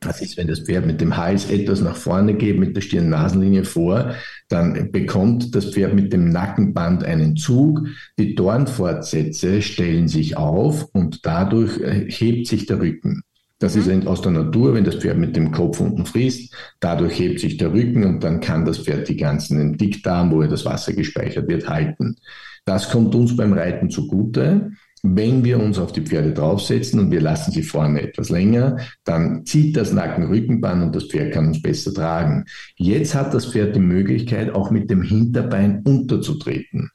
Das 0.00 0.20
ist, 0.20 0.36
wenn 0.36 0.48
das 0.48 0.60
Pferd 0.60 0.86
mit 0.86 1.00
dem 1.00 1.16
Hals 1.16 1.50
etwas 1.50 1.80
nach 1.80 1.96
vorne 1.96 2.34
geht, 2.34 2.58
mit 2.58 2.76
der 2.76 2.82
Stirn-Nasenlinie 2.82 3.64
vor, 3.64 4.14
dann 4.48 4.92
bekommt 4.92 5.54
das 5.54 5.70
Pferd 5.70 5.94
mit 5.94 6.12
dem 6.12 6.28
Nackenband 6.28 7.04
einen 7.04 7.36
Zug. 7.36 7.86
Die 8.18 8.34
Dornfortsätze 8.34 9.62
stellen 9.62 10.08
sich 10.08 10.36
auf 10.36 10.88
und 10.92 11.24
dadurch 11.24 11.80
äh, 11.80 12.10
hebt 12.10 12.46
sich 12.46 12.66
der 12.66 12.80
Rücken. 12.80 13.22
Das 13.60 13.76
ist 13.76 14.06
aus 14.06 14.20
der 14.20 14.32
Natur, 14.32 14.74
wenn 14.74 14.84
das 14.84 14.96
Pferd 14.96 15.16
mit 15.16 15.36
dem 15.36 15.52
Kopf 15.52 15.80
unten 15.80 16.06
frisst, 16.06 16.54
dadurch 16.80 17.18
hebt 17.18 17.40
sich 17.40 17.56
der 17.56 17.72
Rücken 17.72 18.04
und 18.04 18.24
dann 18.24 18.40
kann 18.40 18.64
das 18.64 18.78
Pferd 18.78 19.08
die 19.08 19.16
ganzen 19.16 19.78
Dickdarm, 19.78 20.30
wo 20.32 20.42
ja 20.42 20.48
das 20.48 20.64
Wasser 20.64 20.92
gespeichert 20.92 21.48
wird, 21.48 21.68
halten. 21.68 22.16
Das 22.64 22.90
kommt 22.90 23.14
uns 23.14 23.36
beim 23.36 23.52
Reiten 23.52 23.90
zugute. 23.90 24.72
Wenn 25.02 25.44
wir 25.44 25.60
uns 25.60 25.78
auf 25.78 25.92
die 25.92 26.00
Pferde 26.00 26.32
draufsetzen 26.32 26.98
und 26.98 27.10
wir 27.10 27.20
lassen 27.20 27.52
sie 27.52 27.62
vorne 27.62 28.00
etwas 28.00 28.30
länger, 28.30 28.78
dann 29.04 29.44
zieht 29.44 29.76
das 29.76 29.92
Nacken-Rückenband 29.92 30.82
und 30.82 30.96
das 30.96 31.04
Pferd 31.04 31.34
kann 31.34 31.48
uns 31.48 31.60
besser 31.60 31.92
tragen. 31.92 32.46
Jetzt 32.76 33.14
hat 33.14 33.34
das 33.34 33.52
Pferd 33.52 33.76
die 33.76 33.80
Möglichkeit, 33.80 34.54
auch 34.54 34.70
mit 34.70 34.90
dem 34.90 35.02
Hinterbein 35.02 35.82
unterzutreten. 35.84 36.90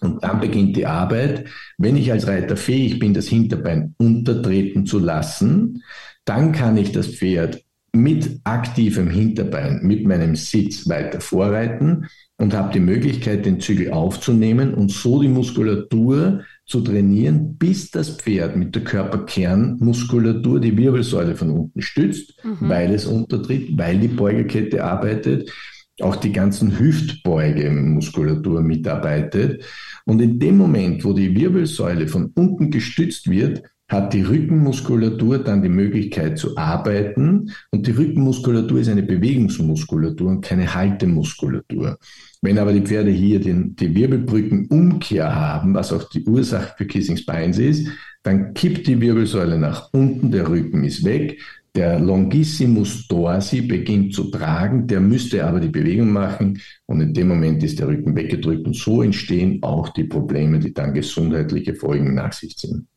Und 0.00 0.22
dann 0.22 0.40
beginnt 0.40 0.76
die 0.76 0.86
Arbeit. 0.86 1.46
Wenn 1.78 1.96
ich 1.96 2.12
als 2.12 2.26
Reiter 2.26 2.56
fähig 2.56 2.98
bin, 2.98 3.14
das 3.14 3.26
Hinterbein 3.26 3.94
untertreten 3.98 4.86
zu 4.86 4.98
lassen, 4.98 5.82
dann 6.24 6.52
kann 6.52 6.76
ich 6.76 6.92
das 6.92 7.08
Pferd 7.08 7.62
mit 7.92 8.40
aktivem 8.44 9.08
Hinterbein, 9.08 9.80
mit 9.82 10.06
meinem 10.06 10.36
Sitz 10.36 10.88
weiter 10.88 11.20
vorreiten 11.20 12.06
und 12.36 12.54
habe 12.54 12.72
die 12.72 12.80
Möglichkeit, 12.80 13.46
den 13.46 13.60
Zügel 13.60 13.92
aufzunehmen 13.92 14.74
und 14.74 14.92
so 14.92 15.20
die 15.20 15.28
Muskulatur 15.28 16.44
zu 16.66 16.82
trainieren, 16.82 17.56
bis 17.56 17.90
das 17.90 18.10
Pferd 18.10 18.56
mit 18.56 18.74
der 18.74 18.84
Körperkernmuskulatur 18.84 20.60
die 20.60 20.76
Wirbelsäule 20.76 21.34
von 21.34 21.50
unten 21.50 21.80
stützt, 21.80 22.34
weil 22.60 22.92
es 22.92 23.06
untertritt, 23.06 23.76
weil 23.76 23.98
die 23.98 24.08
Beugerkette 24.08 24.84
arbeitet 24.84 25.50
auch 26.02 26.16
die 26.16 26.32
ganzen 26.32 26.78
Hüftbeugemuskulatur 26.78 28.62
mitarbeitet. 28.62 29.64
Und 30.04 30.20
in 30.20 30.38
dem 30.38 30.56
Moment, 30.56 31.04
wo 31.04 31.12
die 31.12 31.34
Wirbelsäule 31.34 32.08
von 32.08 32.32
unten 32.34 32.70
gestützt 32.70 33.28
wird, 33.28 33.62
hat 33.88 34.12
die 34.12 34.22
Rückenmuskulatur 34.22 35.38
dann 35.38 35.62
die 35.62 35.70
Möglichkeit 35.70 36.38
zu 36.38 36.56
arbeiten. 36.58 37.52
Und 37.70 37.86
die 37.86 37.92
Rückenmuskulatur 37.92 38.80
ist 38.80 38.88
eine 38.88 39.02
Bewegungsmuskulatur 39.02 40.28
und 40.28 40.44
keine 40.44 40.74
Haltemuskulatur. 40.74 41.98
Wenn 42.42 42.58
aber 42.58 42.72
die 42.72 42.82
Pferde 42.82 43.10
hier 43.10 43.40
den, 43.40 43.74
die 43.76 43.94
Wirbelbrückenumkehr 43.94 45.34
haben, 45.34 45.74
was 45.74 45.92
auch 45.92 46.08
die 46.10 46.24
Ursache 46.24 46.74
für 46.76 46.86
Kissing 46.86 47.16
Spines 47.16 47.58
ist, 47.58 47.88
dann 48.22 48.52
kippt 48.52 48.86
die 48.86 49.00
Wirbelsäule 49.00 49.58
nach 49.58 49.88
unten, 49.92 50.30
der 50.30 50.48
Rücken 50.48 50.84
ist 50.84 51.04
weg, 51.04 51.40
der 51.74 52.00
Longissimus 52.00 53.06
dorsi 53.06 53.60
beginnt 53.62 54.14
zu 54.14 54.30
tragen, 54.30 54.86
der 54.86 55.00
müsste 55.00 55.44
aber 55.44 55.60
die 55.60 55.68
Bewegung 55.68 56.10
machen 56.10 56.60
und 56.86 57.00
in 57.00 57.14
dem 57.14 57.28
Moment 57.28 57.62
ist 57.62 57.78
der 57.78 57.88
Rücken 57.88 58.16
weggedrückt 58.16 58.66
und 58.66 58.74
so 58.74 59.02
entstehen 59.02 59.62
auch 59.62 59.90
die 59.90 60.04
Probleme, 60.04 60.58
die 60.58 60.72
dann 60.74 60.94
gesundheitliche 60.94 61.74
Folgen 61.74 62.14
nach 62.14 62.32
sich 62.32 62.56
ziehen. 62.56 62.88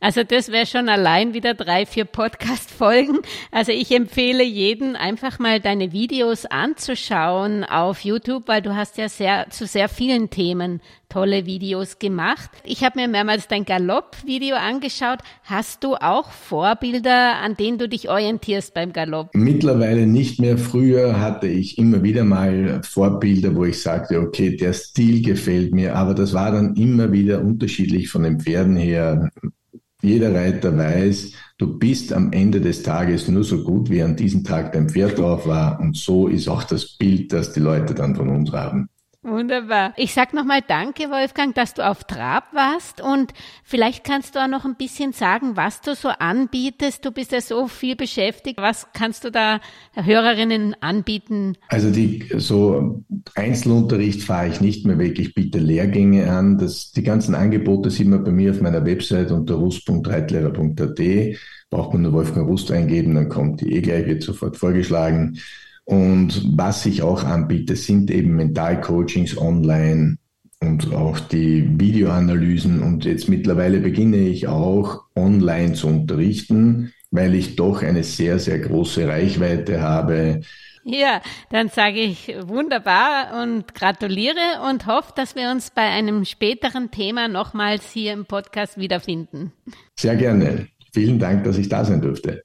Also 0.00 0.24
das 0.24 0.50
wäre 0.50 0.66
schon 0.66 0.88
allein 0.88 1.34
wieder 1.34 1.54
drei, 1.54 1.86
vier 1.86 2.04
Podcast-Folgen. 2.04 3.18
Also 3.52 3.72
ich 3.72 3.90
empfehle 3.92 4.42
jeden 4.42 4.96
einfach 4.96 5.38
mal 5.38 5.60
deine 5.60 5.92
Videos 5.92 6.46
anzuschauen 6.46 7.64
auf 7.64 8.00
YouTube, 8.00 8.48
weil 8.48 8.62
du 8.62 8.74
hast 8.74 8.98
ja 8.98 9.08
sehr 9.08 9.50
zu 9.50 9.66
sehr 9.66 9.88
vielen 9.88 10.30
Themen 10.30 10.80
tolle 11.10 11.44
Videos 11.44 11.98
gemacht. 11.98 12.48
Ich 12.64 12.82
habe 12.82 12.98
mir 12.98 13.08
mehrmals 13.08 13.48
dein 13.48 13.66
Galopp-Video 13.66 14.56
angeschaut. 14.56 15.18
Hast 15.44 15.84
du 15.84 15.96
auch 15.96 16.30
Vorbilder, 16.30 17.36
an 17.42 17.56
denen 17.56 17.76
du 17.76 17.88
dich 17.88 18.08
orientierst 18.08 18.72
beim 18.72 18.94
Galopp? 18.94 19.30
Mittlerweile 19.34 20.06
nicht 20.06 20.40
mehr. 20.40 20.56
Früher 20.56 21.20
hatte 21.20 21.48
ich 21.48 21.76
immer 21.76 22.02
wieder 22.02 22.24
mal 22.24 22.80
Vorbilder, 22.82 23.54
wo 23.54 23.64
ich 23.66 23.82
sagte, 23.82 24.20
okay, 24.20 24.56
der 24.56 24.72
Stil 24.72 25.22
gefällt 25.22 25.74
mir, 25.74 25.96
aber 25.96 26.14
das 26.14 26.32
war 26.32 26.52
dann 26.52 26.76
immer 26.76 27.12
wieder 27.12 27.42
unterschiedlich 27.42 28.08
von 28.08 28.22
den 28.22 28.40
Pferden 28.40 28.76
her. 28.76 29.28
Jeder 30.02 30.34
Reiter 30.34 30.76
weiß, 30.76 31.32
du 31.58 31.78
bist 31.78 32.12
am 32.12 32.32
Ende 32.32 32.60
des 32.60 32.82
Tages 32.82 33.28
nur 33.28 33.44
so 33.44 33.62
gut, 33.64 33.90
wie 33.90 34.02
an 34.02 34.16
diesem 34.16 34.44
Tag 34.44 34.72
dein 34.72 34.88
Pferd 34.88 35.18
drauf 35.18 35.46
war. 35.46 35.78
Und 35.80 35.96
so 35.96 36.28
ist 36.28 36.48
auch 36.48 36.64
das 36.64 36.96
Bild, 36.96 37.32
das 37.32 37.52
die 37.52 37.60
Leute 37.60 37.94
dann 37.94 38.16
von 38.16 38.30
uns 38.30 38.50
haben. 38.52 38.88
Wunderbar. 39.22 39.92
Ich 39.98 40.14
sag 40.14 40.32
nochmal 40.32 40.62
Danke, 40.66 41.10
Wolfgang, 41.10 41.54
dass 41.54 41.74
du 41.74 41.86
auf 41.86 42.04
Trab 42.04 42.54
warst 42.54 43.02
und 43.02 43.34
vielleicht 43.62 44.02
kannst 44.02 44.34
du 44.34 44.38
auch 44.42 44.48
noch 44.48 44.64
ein 44.64 44.76
bisschen 44.76 45.12
sagen, 45.12 45.58
was 45.58 45.82
du 45.82 45.94
so 45.94 46.08
anbietest. 46.08 47.04
Du 47.04 47.10
bist 47.10 47.32
ja 47.32 47.42
so 47.42 47.68
viel 47.68 47.96
beschäftigt. 47.96 48.56
Was 48.58 48.86
kannst 48.94 49.24
du 49.24 49.30
da 49.30 49.60
Hörerinnen 49.92 50.74
anbieten? 50.80 51.58
Also 51.68 51.90
die 51.90 52.30
so 52.38 53.04
Einzelunterricht 53.34 54.22
fahre 54.22 54.48
ich 54.48 54.62
nicht 54.62 54.86
mehr 54.86 54.98
weg. 54.98 55.18
Ich 55.18 55.34
biete 55.34 55.58
Lehrgänge 55.58 56.32
an. 56.32 56.56
Das, 56.56 56.92
die 56.92 57.02
ganzen 57.02 57.34
Angebote 57.34 57.90
sieht 57.90 58.08
man 58.08 58.24
bei 58.24 58.30
mir 58.30 58.52
auf 58.52 58.62
meiner 58.62 58.86
Website 58.86 59.32
unter 59.32 59.56
rust.reitlehrer.at. 59.56 61.36
Braucht 61.68 61.92
man 61.92 62.02
nur 62.02 62.14
Wolfgang 62.14 62.48
Rust 62.48 62.72
eingeben, 62.72 63.14
dann 63.14 63.28
kommt 63.28 63.60
die 63.60 63.74
eh 63.74 63.82
gleich, 63.82 64.06
wird 64.06 64.22
sofort 64.22 64.56
vorgeschlagen. 64.56 65.38
Und 65.90 66.56
was 66.56 66.86
ich 66.86 67.02
auch 67.02 67.24
anbiete, 67.24 67.74
sind 67.74 68.12
eben 68.12 68.36
Mentalcoachings 68.36 69.36
online 69.36 70.18
und 70.60 70.94
auch 70.94 71.18
die 71.18 71.68
Videoanalysen. 71.80 72.80
Und 72.80 73.04
jetzt 73.04 73.28
mittlerweile 73.28 73.80
beginne 73.80 74.18
ich 74.18 74.46
auch 74.46 75.02
online 75.16 75.72
zu 75.72 75.88
unterrichten, 75.88 76.92
weil 77.10 77.34
ich 77.34 77.56
doch 77.56 77.82
eine 77.82 78.04
sehr, 78.04 78.38
sehr 78.38 78.60
große 78.60 79.08
Reichweite 79.08 79.82
habe. 79.82 80.42
Ja, 80.84 81.22
dann 81.50 81.68
sage 81.68 81.98
ich 81.98 82.36
wunderbar 82.40 83.42
und 83.42 83.74
gratuliere 83.74 84.62
und 84.70 84.86
hoffe, 84.86 85.12
dass 85.16 85.34
wir 85.34 85.50
uns 85.50 85.72
bei 85.72 85.82
einem 85.82 86.24
späteren 86.24 86.92
Thema 86.92 87.26
nochmals 87.26 87.90
hier 87.90 88.12
im 88.12 88.26
Podcast 88.26 88.78
wiederfinden. 88.78 89.52
Sehr 89.98 90.14
gerne. 90.14 90.68
Vielen 90.92 91.18
Dank, 91.18 91.42
dass 91.42 91.58
ich 91.58 91.68
da 91.68 91.84
sein 91.84 92.00
durfte. 92.00 92.44